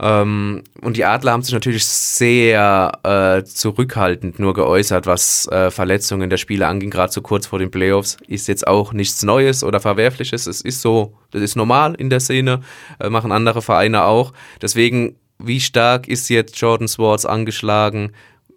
Ähm, 0.00 0.62
und 0.80 0.96
die 0.96 1.04
Adler 1.04 1.32
haben 1.32 1.42
sich 1.42 1.54
natürlich 1.54 1.84
sehr 1.84 2.92
äh, 3.04 3.44
zurückhaltend 3.44 4.38
nur 4.38 4.54
geäußert, 4.54 5.06
was 5.06 5.46
äh, 5.48 5.70
Verletzungen 5.70 6.30
der 6.30 6.36
Spieler 6.36 6.68
anging, 6.68 6.90
gerade 6.90 7.12
so 7.12 7.20
kurz 7.20 7.46
vor 7.46 7.58
den 7.58 7.70
Playoffs. 7.70 8.16
Ist 8.26 8.48
jetzt 8.48 8.66
auch 8.66 8.92
nichts 8.92 9.22
Neues 9.22 9.62
oder 9.62 9.80
Verwerfliches. 9.80 10.46
Es 10.46 10.62
ist 10.62 10.80
so, 10.80 11.14
das 11.30 11.42
ist 11.42 11.54
normal 11.54 11.94
in 11.94 12.10
der 12.10 12.20
Szene, 12.20 12.60
äh, 12.98 13.08
machen 13.08 13.30
andere 13.30 13.62
Vereine 13.62 14.04
auch. 14.04 14.32
Deswegen, 14.60 15.16
wie 15.38 15.60
stark 15.60 16.08
ist 16.08 16.28
jetzt 16.28 16.58
Jordan 16.60 16.88
Swartz 16.88 17.24
angeschlagen? 17.24 18.12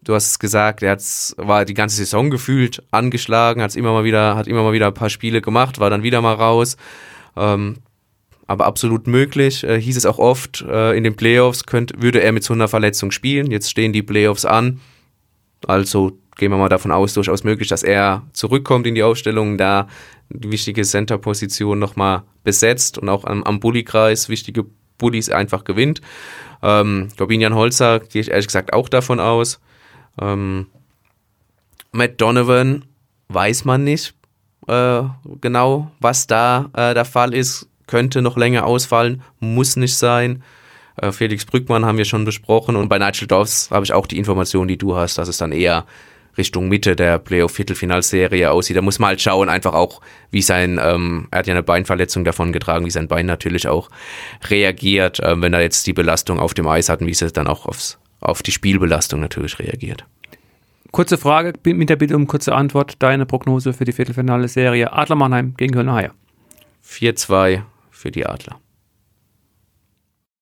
Du 0.08 0.16
hast 0.16 0.28
es 0.28 0.40
gesagt, 0.40 0.84
er 0.84 0.98
war 1.36 1.66
die 1.66 1.74
ganze 1.74 1.98
Saison 1.98 2.30
gefühlt 2.30 2.82
angeschlagen, 2.92 3.62
hat's 3.62 3.76
immer 3.76 3.92
mal 3.92 4.06
wieder, 4.06 4.38
hat 4.38 4.48
immer 4.48 4.64
mal 4.64 4.72
wieder 4.72 4.88
ein 4.88 4.94
paar 4.94 5.10
Spiele 5.10 5.42
gemacht, 5.42 5.82
war 5.82 5.90
dann 5.90 6.02
wieder 6.02 6.22
mal 6.22 6.36
raus. 6.36 6.78
Ähm, 7.36 7.80
aber 8.48 8.68
absolut 8.68 9.06
möglich. 9.06 9.66
Äh, 9.66 9.82
hieß 9.82 9.98
es 9.98 10.06
auch 10.06 10.18
oft, 10.18 10.62
äh, 10.62 10.96
in 10.96 11.04
den 11.04 11.18
Playoffs 11.18 11.66
könnt, 11.66 12.02
würde 12.02 12.22
er 12.22 12.32
mit 12.32 12.46
so 12.46 12.54
einer 12.54 12.70
Verletzung 12.70 13.12
spielen. 13.12 13.52
Jetzt 13.52 13.70
stehen 13.70 13.92
die 13.92 14.02
Playoffs 14.02 14.46
an. 14.46 14.80
Also 15.66 16.18
gehen 16.38 16.52
wir 16.52 16.58
mal 16.58 16.70
davon 16.70 16.94
aus, 16.94 17.14
durchaus 17.14 17.44
möglich, 17.44 17.68
dass 17.68 17.84
er 17.84 18.24
zurückkommt 18.32 18.88
in 18.88 18.96
die 18.96 19.04
Aufstellung, 19.04 19.58
da 19.58 19.90
die 20.30 20.50
wichtige 20.50 20.84
Center-Position 20.84 21.80
nochmal 21.80 22.24
besetzt 22.46 22.98
und 22.98 23.10
auch 23.10 23.26
am, 23.26 23.44
am 23.44 23.60
Bulli-Kreis 23.60 24.30
wichtige 24.30 24.64
Bullies 24.98 25.30
einfach 25.30 25.66
gewinnt. 25.66 26.00
Ähm, 26.64 27.10
Corbinian 27.18 27.56
Holzer 27.56 28.00
gehe 28.00 28.22
ich 28.22 28.32
ehrlich 28.32 28.48
gesagt 28.48 28.72
auch 28.72 28.88
davon 28.88 29.20
aus. 29.20 29.60
Ähm, 30.22 30.68
Matt 31.92 32.20
Donovan 32.22 32.86
weiß 33.30 33.66
man 33.66 33.84
nicht 33.84 34.14
äh, 34.68 35.04
genau, 35.42 35.92
was 36.00 36.28
da 36.28 36.70
äh, 36.74 36.94
der 36.94 37.06
Fall 37.06 37.34
ist. 37.34 37.68
Könnte 37.88 38.22
noch 38.22 38.36
länger 38.36 38.66
ausfallen, 38.66 39.22
muss 39.40 39.78
nicht 39.78 39.96
sein. 39.96 40.44
Äh, 40.98 41.12
Felix 41.12 41.46
Brückmann 41.46 41.86
haben 41.86 41.98
wir 41.98 42.06
schon 42.06 42.26
besprochen 42.26 42.76
und 42.76 42.90
bei 42.90 43.00
Nigel 43.00 43.28
Dobbs 43.28 43.72
habe 43.72 43.86
ich 43.86 43.94
auch 43.94 44.08
die 44.08 44.18
Information, 44.18 44.68
die 44.68 44.78
du 44.78 44.96
hast, 44.96 45.18
dass 45.18 45.30
es 45.30 45.38
dann 45.38 45.52
eher 45.52 45.86
Richtung 46.38 46.68
Mitte 46.68 46.96
der 46.96 47.18
Playoff-Viertelfinalserie 47.18 48.52
aussieht. 48.52 48.78
Da 48.78 48.82
muss 48.82 49.00
man 49.00 49.10
halt 49.10 49.22
schauen, 49.22 49.50
einfach 49.50 49.74
auch, 49.74 50.02
wie 50.30 50.42
sein, 50.42 50.80
ähm, 50.82 51.28
er 51.32 51.40
hat 51.40 51.48
ja 51.48 51.54
eine 51.54 51.64
Beinverletzung 51.64 52.24
davon 52.26 52.52
getragen, 52.52 52.86
wie 52.86 52.92
sein 52.92 53.08
Bein 53.08 53.26
natürlich 53.26 53.68
auch 53.68 53.90
reagiert, 54.50 55.20
äh, 55.20 55.42
wenn 55.42 55.54
er 55.54 55.62
jetzt 55.62 55.88
die 55.88 55.94
Belastung 55.94 56.40
auf 56.40 56.54
dem 56.54 56.68
Eis 56.68 56.90
hat 56.90 57.02
und 57.02 57.08
wie 57.08 57.12
es 57.12 57.34
dann 57.34 57.48
auch 57.48 57.66
aufs 57.66 57.98
auf 58.20 58.44
die 58.44 58.52
Spielbelastung 58.52 59.20
natürlich 59.20 59.60
reagiert. 59.60 60.06
Kurze 60.92 61.18
Frage 61.18 61.54
mit 61.66 61.90
der 61.90 61.96
Bitte 61.96 62.16
um 62.16 62.28
kurze 62.28 62.56
Antwort. 62.56 62.96
Deine 63.00 63.26
Prognose 63.26 63.74
für 63.74 63.86
die 63.86 63.92
Viertelfinale 63.92 64.48
Serie 64.48 64.94
Adler 64.94 65.16
Mannheim 65.16 65.54
gegen 65.58 65.74
Köln 65.74 65.92
Haie. 65.92 66.12
4-2 66.86 67.64
für 67.92 68.12
die 68.12 68.26
Adler. 68.26 68.60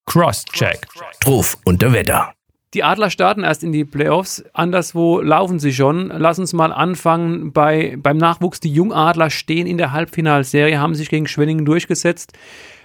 Crosscheck. 0.06 0.86
Ruf 1.26 1.58
unter 1.64 1.92
Wetter. 1.92 2.32
Die 2.74 2.84
Adler 2.84 3.10
starten 3.10 3.42
erst 3.42 3.64
in 3.64 3.72
die 3.72 3.84
Playoffs. 3.84 4.44
Anderswo 4.52 5.20
laufen 5.20 5.58
sie 5.58 5.72
schon. 5.72 6.08
Lass 6.08 6.38
uns 6.38 6.52
mal 6.52 6.72
anfangen 6.72 7.52
bei, 7.52 7.96
beim 7.98 8.16
Nachwuchs. 8.16 8.60
Die 8.60 8.72
Jungadler 8.72 9.30
stehen 9.30 9.66
in 9.66 9.78
der 9.78 9.92
Halbfinalserie, 9.92 10.78
haben 10.78 10.94
sich 10.94 11.08
gegen 11.08 11.26
Schwenningen 11.26 11.64
durchgesetzt. 11.64 12.32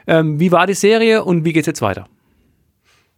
Ähm, 0.08 0.40
wie 0.40 0.52
war 0.52 0.66
die 0.66 0.74
Serie 0.74 1.24
und 1.24 1.46
wie 1.46 1.54
geht 1.54 1.64
es 1.64 1.68
jetzt 1.68 1.82
weiter? 1.82 2.08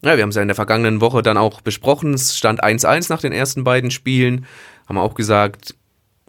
Ja, 0.03 0.17
wir 0.17 0.23
haben 0.23 0.29
es 0.29 0.35
ja 0.35 0.41
in 0.41 0.49
der 0.49 0.55
vergangenen 0.55 0.99
Woche 0.99 1.21
dann 1.21 1.37
auch 1.37 1.61
besprochen. 1.61 2.13
Es 2.13 2.37
stand 2.37 2.63
1-1 2.63 3.09
nach 3.09 3.21
den 3.21 3.31
ersten 3.31 3.63
beiden 3.63 3.89
Spielen. 3.89 4.45
Haben 4.87 4.97
auch 4.97 5.13
gesagt, 5.13 5.75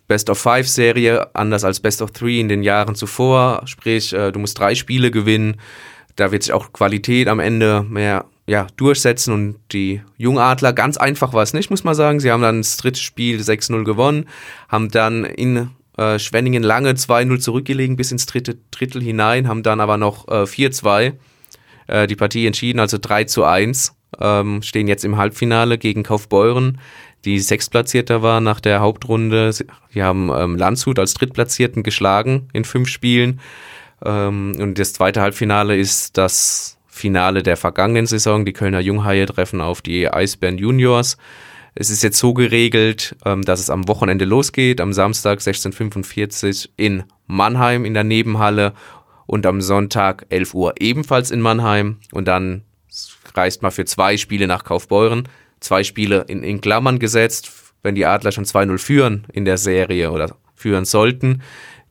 Best 0.07 0.31
of 0.31 0.39
Five 0.39 0.69
Serie, 0.69 1.35
anders 1.35 1.65
als 1.65 1.81
Best 1.81 2.01
of 2.01 2.13
Three 2.13 2.39
in 2.39 2.49
den 2.49 2.63
Jahren 2.63 2.95
zuvor. 2.95 3.63
Sprich, 3.65 4.13
äh, 4.13 4.31
du 4.31 4.39
musst 4.39 4.59
drei 4.59 4.75
Spiele 4.75 5.11
gewinnen. 5.11 5.57
Da 6.15 6.31
wird 6.31 6.45
sich 6.45 6.53
auch 6.53 6.73
Qualität 6.73 7.27
am 7.27 7.41
Ende 7.41 7.83
mehr 7.83 8.27
ja, 8.47 8.67
durchsetzen 8.77 9.33
und 9.33 9.57
die 9.73 10.03
Jungadler, 10.19 10.73
ganz 10.73 10.97
einfach 10.97 11.33
war 11.33 11.43
es 11.43 11.55
nicht, 11.55 11.71
muss 11.71 11.83
man 11.83 11.95
sagen. 11.95 12.21
Sie 12.21 12.31
haben 12.31 12.43
dann 12.43 12.59
das 12.61 12.77
dritte 12.77 13.01
Spiel 13.01 13.41
6-0 13.41 13.85
gewonnen, 13.85 14.29
haben 14.69 14.91
dann 14.91 15.25
in 15.25 15.71
äh, 15.97 16.19
Schwenningen 16.19 16.63
lange 16.63 16.93
2-0 16.93 17.41
zurückgelegen 17.41 17.97
bis 17.97 18.13
ins 18.13 18.27
dritte 18.27 18.59
Drittel 18.71 19.03
hinein, 19.03 19.49
haben 19.49 19.63
dann 19.63 19.81
aber 19.81 19.97
noch 19.97 20.29
äh, 20.29 20.43
4-2 20.43 21.15
äh, 21.87 22.07
die 22.07 22.17
Partie 22.17 22.47
entschieden, 22.47 22.81
also 22.81 22.99
3 23.01 23.25
zu 23.25 23.45
1. 23.45 23.95
Ähm, 24.21 24.63
stehen 24.63 24.87
jetzt 24.87 25.05
im 25.05 25.17
Halbfinale 25.17 25.77
gegen 25.77 26.05
Kaufbeuren, 26.05 26.79
die 27.25 27.39
Sechstplatzierter 27.39 28.23
war 28.23 28.41
nach 28.41 28.61
der 28.61 28.81
Hauptrunde. 28.81 29.51
Die 29.95 30.03
haben 30.03 30.31
ähm, 30.35 30.57
Landshut 30.57 30.99
als 30.99 31.15
Drittplatzierten 31.15 31.83
geschlagen 31.83 32.49
in 32.53 32.65
fünf 32.65 32.89
Spielen. 32.89 33.41
Ähm, 34.05 34.55
und 34.59 34.79
das 34.79 34.93
zweite 34.93 35.23
Halbfinale 35.23 35.77
ist 35.77 36.19
das 36.19 36.79
Finale 36.87 37.43
der 37.43 37.57
vergangenen 37.57 38.07
Saison. 38.07 38.45
Die 38.45 38.53
Kölner 38.53 38.81
Junghaie 38.81 39.27
treffen 39.27 39.61
auf 39.61 39.81
die 39.81 40.09
Eisbären 40.09 40.59
Juniors. 40.59 41.17
Es 41.75 41.91
ist 41.91 42.03
jetzt 42.03 42.19
so 42.19 42.35
geregelt, 42.35 43.17
ähm, 43.25 43.43
dass 43.43 43.59
es 43.59 43.71
am 43.71 43.89
Wochenende 43.89 44.27
losgeht, 44.27 44.81
am 44.81 44.93
Samstag 44.93 45.41
16.45 45.41 46.69
in 46.77 47.05
Mannheim 47.27 47.85
in 47.85 47.95
der 47.95 48.05
Nebenhalle 48.05 48.75
und 49.27 49.47
am 49.47 49.61
Sonntag 49.61 50.27
11 50.29 50.55
Uhr 50.55 50.75
ebenfalls 50.79 51.31
in 51.31 51.41
Mannheim. 51.41 51.99
Und 52.13 52.27
dann 52.27 52.63
reist 53.35 53.63
man 53.63 53.73
für 53.73 53.85
zwei 53.85 54.17
Spiele 54.17 54.47
nach 54.47 54.65
Kaufbeuren, 54.65 55.29
zwei 55.61 55.85
Spiele 55.85 56.25
in, 56.29 56.43
in 56.43 56.61
Klammern 56.61 56.99
gesetzt, 56.99 57.53
wenn 57.83 57.95
die 57.95 58.07
Adler 58.07 58.33
schon 58.33 58.45
2-0 58.45 58.79
führen 58.79 59.27
in 59.33 59.45
der 59.45 59.59
Serie 59.59 60.11
oder 60.11 60.37
führen 60.55 60.85
sollten, 60.85 61.43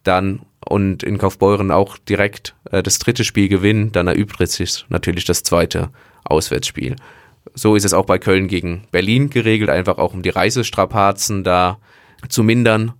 dann 0.03 0.41
und 0.67 1.03
in 1.03 1.17
Kaufbeuren 1.17 1.71
auch 1.71 1.97
direkt 1.97 2.55
äh, 2.71 2.81
das 2.81 2.99
dritte 2.99 3.23
Spiel 3.23 3.49
gewinnen, 3.49 3.91
dann 3.91 4.07
erübrigt 4.07 4.51
sich 4.51 4.85
natürlich 4.89 5.25
das 5.25 5.43
zweite 5.43 5.89
Auswärtsspiel. 6.23 6.95
So 7.53 7.75
ist 7.75 7.85
es 7.85 7.93
auch 7.93 8.05
bei 8.05 8.17
Köln 8.17 8.47
gegen 8.47 8.87
Berlin 8.91 9.29
geregelt, 9.29 9.69
einfach 9.69 9.97
auch 9.97 10.13
um 10.13 10.21
die 10.21 10.29
Reisestrapazen 10.29 11.43
da 11.43 11.79
zu 12.29 12.43
mindern, 12.43 12.93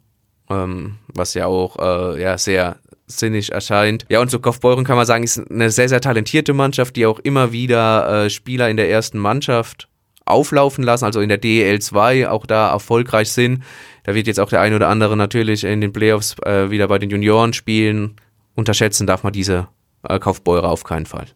ähm, 0.49 0.97
was 1.07 1.33
ja 1.33 1.45
auch 1.45 1.77
äh, 1.79 2.21
ja, 2.21 2.37
sehr 2.37 2.77
sinnig 3.07 3.51
erscheint. 3.51 4.05
Ja, 4.09 4.21
und 4.21 4.31
so 4.31 4.39
Kaufbeuren 4.39 4.85
kann 4.85 4.95
man 4.95 5.05
sagen, 5.05 5.23
ist 5.23 5.39
eine 5.49 5.69
sehr, 5.69 5.89
sehr 5.89 6.01
talentierte 6.01 6.53
Mannschaft, 6.53 6.95
die 6.95 7.05
auch 7.05 7.19
immer 7.19 7.51
wieder 7.51 8.25
äh, 8.25 8.29
Spieler 8.29 8.69
in 8.69 8.77
der 8.77 8.89
ersten 8.89 9.19
Mannschaft 9.19 9.87
auflaufen 10.25 10.83
lassen, 10.83 11.05
also 11.05 11.19
in 11.19 11.29
der 11.29 11.37
DEL 11.37 11.81
2 11.81 12.29
auch 12.29 12.45
da 12.45 12.71
erfolgreich 12.71 13.31
sind. 13.31 13.63
Da 14.03 14.15
wird 14.15 14.27
jetzt 14.27 14.39
auch 14.39 14.49
der 14.49 14.61
ein 14.61 14.73
oder 14.73 14.87
andere 14.87 15.17
natürlich 15.17 15.63
in 15.63 15.81
den 15.81 15.91
Playoffs 15.91 16.35
äh, 16.43 16.69
wieder 16.69 16.87
bei 16.87 16.99
den 16.99 17.09
Junioren 17.09 17.53
spielen. 17.53 18.15
Unterschätzen 18.55 19.07
darf 19.07 19.23
man 19.23 19.33
diese 19.33 19.67
äh, 20.03 20.19
Kaufbeurer 20.19 20.69
auf 20.69 20.83
keinen 20.83 21.05
Fall. 21.05 21.27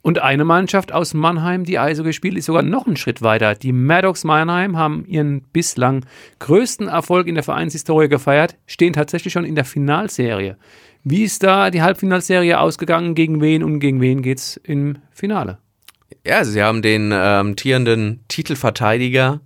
Und 0.00 0.20
eine 0.20 0.44
Mannschaft 0.44 0.92
aus 0.92 1.12
Mannheim, 1.12 1.64
die 1.64 1.78
also 1.78 2.02
gespielt 2.04 2.38
ist, 2.38 2.46
sogar 2.46 2.62
noch 2.62 2.86
einen 2.86 2.96
Schritt 2.96 3.20
weiter. 3.20 3.54
Die 3.54 3.72
Maddox 3.72 4.24
Mannheim 4.24 4.76
haben 4.76 5.04
ihren 5.06 5.42
bislang 5.42 6.06
größten 6.38 6.88
Erfolg 6.88 7.26
in 7.26 7.34
der 7.34 7.44
Vereinshistorie 7.44 8.08
gefeiert, 8.08 8.56
stehen 8.66 8.92
tatsächlich 8.92 9.32
schon 9.32 9.44
in 9.44 9.56
der 9.56 9.64
Finalserie. 9.64 10.56
Wie 11.04 11.24
ist 11.24 11.42
da 11.42 11.70
die 11.70 11.82
Halbfinalserie 11.82 12.58
ausgegangen? 12.58 13.14
Gegen 13.14 13.40
wen 13.40 13.62
und 13.62 13.80
gegen 13.80 14.00
wen 14.00 14.22
geht 14.22 14.38
es 14.38 14.56
im 14.58 14.98
Finale? 15.10 15.58
Ja, 16.24 16.44
sie 16.44 16.62
haben 16.62 16.82
den 16.82 17.12
ähm, 17.12 17.56
Titelverteidiger 17.56 19.40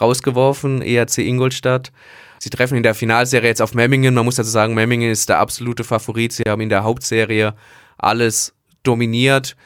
rausgeworfen, 0.00 0.82
ERC 0.82 1.18
Ingolstadt. 1.18 1.92
Sie 2.38 2.50
treffen 2.50 2.76
in 2.76 2.82
der 2.82 2.94
Finalserie 2.94 3.48
jetzt 3.48 3.62
auf 3.62 3.74
Memmingen. 3.74 4.14
Man 4.14 4.24
muss 4.24 4.36
dazu 4.36 4.50
sagen, 4.50 4.74
Memmingen 4.74 5.10
ist 5.10 5.28
der 5.28 5.38
absolute 5.38 5.84
Favorit. 5.84 6.32
Sie 6.32 6.44
haben 6.46 6.60
in 6.60 6.68
der 6.68 6.84
Hauptserie 6.84 7.54
alles 7.98 8.54
dominiert. 8.82 9.56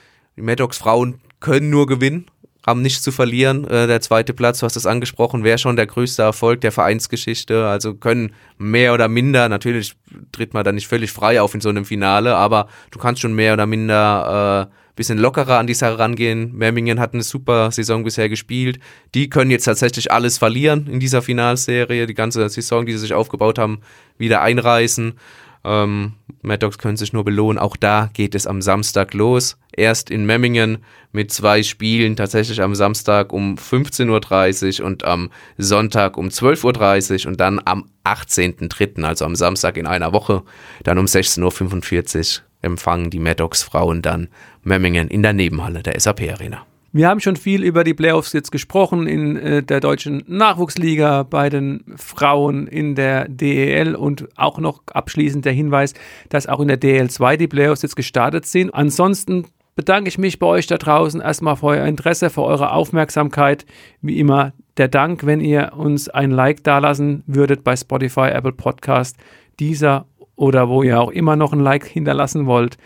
Die 0.41 0.47
Maddox 0.47 0.79
Frauen 0.79 1.21
können 1.39 1.69
nur 1.69 1.87
gewinnen, 1.87 2.25
haben 2.67 2.81
nichts 2.81 3.03
zu 3.03 3.13
verlieren. 3.13 3.65
Äh, 3.65 3.87
der 3.87 4.01
zweite 4.01 4.33
Platz, 4.33 4.61
du 4.61 4.65
hast 4.65 4.75
es 4.75 4.87
angesprochen, 4.87 5.45
wäre 5.45 5.59
schon 5.59 5.77
der 5.77 5.87
größte 5.87 6.23
Erfolg 6.23 6.63
der 6.63 6.73
Vereinsgeschichte. 6.73 7.67
Also 7.67 7.93
können 7.93 8.33
mehr 8.57 8.95
oder 8.95 9.09
minder, 9.09 9.51
natürlich 9.51 9.97
tritt 10.33 10.55
man 10.55 10.65
da 10.65 10.73
nicht 10.73 10.89
völlig 10.89 11.13
frei 11.13 11.43
auf 11.43 11.55
in 11.55 11.61
so 11.61 11.69
einem 11.69 11.85
Finale, 11.85 12.37
aber 12.37 12.69
du 12.91 12.99
kannst 12.99 13.21
schon 13.21 13.35
mehr 13.35 13.53
oder 13.53 13.67
minder 13.67 14.71
äh, 14.71 14.75
bisschen 14.97 15.19
lockerer 15.19 15.59
an 15.59 15.67
die 15.67 15.75
Sache 15.75 15.99
rangehen. 15.99 16.57
Memmingen 16.57 17.01
hat 17.01 17.13
eine 17.13 17.23
super 17.23 17.71
Saison 17.71 18.03
bisher 18.03 18.31
gespielt. 18.31 18.81
Die 19.15 19.29
können 19.29 19.51
jetzt 19.51 19.65
tatsächlich 19.65 20.11
alles 20.11 20.39
verlieren 20.39 20.87
in 20.87 21.01
dieser 21.01 21.21
Finalserie, 21.21 22.07
die 22.07 22.15
ganze 22.15 22.49
Saison, 22.49 22.87
die 22.87 22.93
sie 22.93 22.99
sich 22.99 23.13
aufgebaut 23.13 23.59
haben, 23.59 23.83
wieder 24.17 24.41
einreißen. 24.41 25.19
Ähm, 25.65 26.15
Mad 26.43 26.59
Dogs 26.65 26.79
können 26.79 26.97
sich 26.97 27.13
nur 27.13 27.25
belohnen. 27.25 27.59
Auch 27.59 27.77
da 27.77 28.09
geht 28.13 28.35
es 28.35 28.47
am 28.47 28.63
Samstag 28.63 29.13
los. 29.15 29.59
Erst 29.77 30.11
in 30.11 30.25
Memmingen 30.25 30.79
mit 31.13 31.33
zwei 31.33 31.63
Spielen, 31.63 32.17
tatsächlich 32.17 32.63
am 32.63 32.75
Samstag 32.75 33.33
um 33.33 33.57
15.30 33.57 34.81
Uhr 34.81 34.87
und 34.87 35.05
am 35.05 35.31
Sonntag 35.59 36.17
um 36.17 36.29
12.30 36.29 37.25
Uhr 37.25 37.31
und 37.31 37.41
dann 37.41 37.61
am 37.65 37.89
18.03., 38.05 39.05
also 39.05 39.25
am 39.25 39.37
Samstag 39.37 39.77
in 39.77 39.87
einer 39.87 40.13
Woche, 40.13 40.43
dann 40.83 40.99
um 40.99 41.05
16.45 41.07 42.41
Uhr 42.41 42.45
empfangen 42.63 43.11
die 43.11 43.21
Maddox 43.21 43.63
Frauen 43.63 44.03
dann 44.03 44.29
Memmingen 44.63 45.09
in 45.09 45.23
der 45.23 45.33
Nebenhalle 45.33 45.83
der 45.83 45.99
SAP 45.99 46.21
Arena. 46.31 46.67
Wir 46.93 47.09
haben 47.09 47.21
schon 47.21 47.37
viel 47.37 47.63
über 47.63 47.85
die 47.85 47.95
Playoffs 47.95 48.33
jetzt 48.33 48.51
gesprochen 48.51 49.07
in 49.07 49.37
äh, 49.37 49.63
der 49.63 49.79
deutschen 49.79 50.25
Nachwuchsliga, 50.27 51.23
bei 51.23 51.49
den 51.49 51.85
Frauen 51.95 52.67
in 52.67 52.97
der 52.97 53.29
DEL 53.29 53.95
und 53.95 54.29
auch 54.37 54.59
noch 54.59 54.83
abschließend 54.89 55.45
der 55.45 55.53
Hinweis, 55.53 55.95
dass 56.31 56.49
auch 56.49 56.59
in 56.59 56.67
der 56.67 56.81
DEL2 56.81 57.37
die 57.37 57.47
Playoffs 57.47 57.83
jetzt 57.83 57.95
gestartet 57.95 58.45
sind. 58.45 58.75
Ansonsten 58.75 59.47
bedanke 59.77 60.09
ich 60.09 60.19
mich 60.19 60.41
bei 60.41 60.49
euch 60.49 60.67
da 60.67 60.79
draußen 60.79 61.21
erstmal 61.21 61.55
für 61.55 61.67
euer 61.67 61.87
Interesse, 61.87 62.29
für 62.29 62.43
eure 62.43 62.73
Aufmerksamkeit. 62.73 63.67
Wie 64.03 64.19
immer 64.19 64.53
der 64.77 64.89
Dank, 64.89 65.25
wenn 65.25 65.41
ihr 65.41 65.75
uns 65.77 66.09
ein 66.09 66.33
Like 66.33 66.65
dalassen 66.65 67.23
würdet 67.29 67.63
bei 67.63 67.77
Spotify, 67.77 68.31
Apple 68.31 68.53
Podcast, 68.53 69.17
dieser 69.61 70.07
oder 70.35 70.69
wo 70.69 70.83
ihr 70.83 71.01
auch 71.01 71.13
immer 71.13 71.37
noch 71.37 71.53
ein 71.53 71.61
Like 71.61 71.87
hinterlassen 71.87 72.47
wollt. 72.47 72.79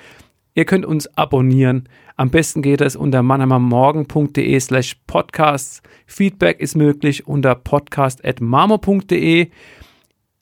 Ihr 0.57 0.65
könnt 0.65 0.87
uns 0.87 1.09
abonnieren. 1.17 1.89
Am 2.17 2.31
besten 2.31 2.63
geht 2.63 2.81
es 2.81 2.95
unter 2.95 3.25
mannheimermorgen.de 3.25 4.61
slash 4.61 4.97
podcasts. 5.09 5.83
Feedback 6.07 6.61
ist 6.61 6.77
möglich 6.77 7.27
unter 7.27 7.57
podcast.marmo.de. 7.57 9.49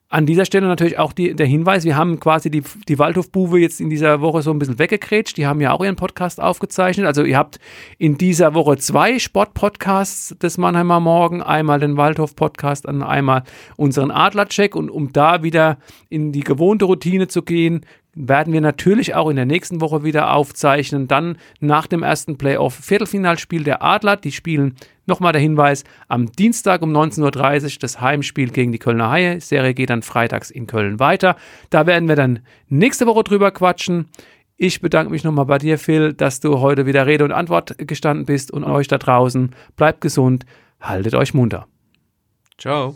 An 0.09 0.27
dieser 0.27 0.45
Stelle 0.45 0.67
natürlich 0.67 0.99
auch 0.99 1.11
die, 1.11 1.33
der 1.33 1.47
Hinweis, 1.47 1.85
wir 1.85 1.95
haben 1.95 2.19
quasi 2.19 2.51
die, 2.51 2.61
die 2.87 2.99
Waldhofbuwe 2.99 3.57
jetzt 3.57 3.81
in 3.81 3.89
dieser 3.89 4.21
Woche 4.21 4.43
so 4.43 4.51
ein 4.51 4.59
bisschen 4.59 4.77
weggekrätscht. 4.77 5.35
Die 5.37 5.47
haben 5.47 5.59
ja 5.59 5.71
auch 5.71 5.83
ihren 5.83 5.95
Podcast 5.95 6.39
aufgezeichnet. 6.39 7.07
Also 7.07 7.23
ihr 7.23 7.35
habt 7.35 7.59
in 7.97 8.19
dieser 8.19 8.53
Woche 8.53 8.77
zwei 8.77 9.17
Sportpodcasts 9.17 10.37
des 10.37 10.59
Mannheimer 10.59 10.99
Morgen. 10.99 11.41
Einmal 11.41 11.79
den 11.79 11.97
Waldhof-Podcast 11.97 12.85
und 12.85 13.01
einmal 13.01 13.41
unseren 13.75 14.11
Adlercheck. 14.11 14.75
Und 14.75 14.91
um 14.91 15.11
da 15.11 15.41
wieder 15.41 15.79
in 16.09 16.31
die 16.31 16.43
gewohnte 16.43 16.85
Routine 16.85 17.27
zu 17.27 17.41
gehen, 17.41 17.83
werden 18.15 18.53
wir 18.53 18.61
natürlich 18.61 19.15
auch 19.15 19.29
in 19.29 19.35
der 19.35 19.45
nächsten 19.45 19.81
Woche 19.81 20.03
wieder 20.03 20.33
aufzeichnen. 20.33 21.07
Dann 21.07 21.37
nach 21.59 21.87
dem 21.87 22.03
ersten 22.03 22.37
Playoff-Viertelfinalspiel 22.37 23.63
der 23.63 23.83
Adler. 23.83 24.17
Die 24.17 24.31
spielen, 24.31 24.75
nochmal 25.05 25.33
der 25.33 25.41
Hinweis, 25.41 25.83
am 26.07 26.31
Dienstag 26.31 26.81
um 26.81 26.95
19.30 26.95 27.63
Uhr 27.63 27.79
das 27.79 28.01
Heimspiel 28.01 28.49
gegen 28.49 28.71
die 28.71 28.79
Kölner 28.79 29.09
Haie. 29.09 29.35
Die 29.35 29.41
Serie 29.41 29.73
geht 29.73 29.89
dann 29.89 30.03
freitags 30.03 30.51
in 30.51 30.67
Köln 30.67 30.99
weiter. 30.99 31.35
Da 31.69 31.85
werden 31.87 32.07
wir 32.07 32.15
dann 32.15 32.39
nächste 32.67 33.07
Woche 33.07 33.23
drüber 33.23 33.51
quatschen. 33.51 34.09
Ich 34.57 34.81
bedanke 34.81 35.11
mich 35.11 35.23
nochmal 35.23 35.45
bei 35.45 35.57
dir, 35.57 35.79
Phil, 35.79 36.13
dass 36.13 36.39
du 36.39 36.59
heute 36.59 36.85
wieder 36.85 37.07
Rede 37.07 37.23
und 37.23 37.31
Antwort 37.31 37.75
gestanden 37.79 38.25
bist 38.25 38.51
und 38.51 38.63
euch 38.63 38.87
da 38.87 38.97
draußen. 38.97 39.55
Bleibt 39.75 40.01
gesund, 40.01 40.45
haltet 40.79 41.15
euch 41.15 41.33
munter. 41.33 41.67
Ciao. 42.57 42.95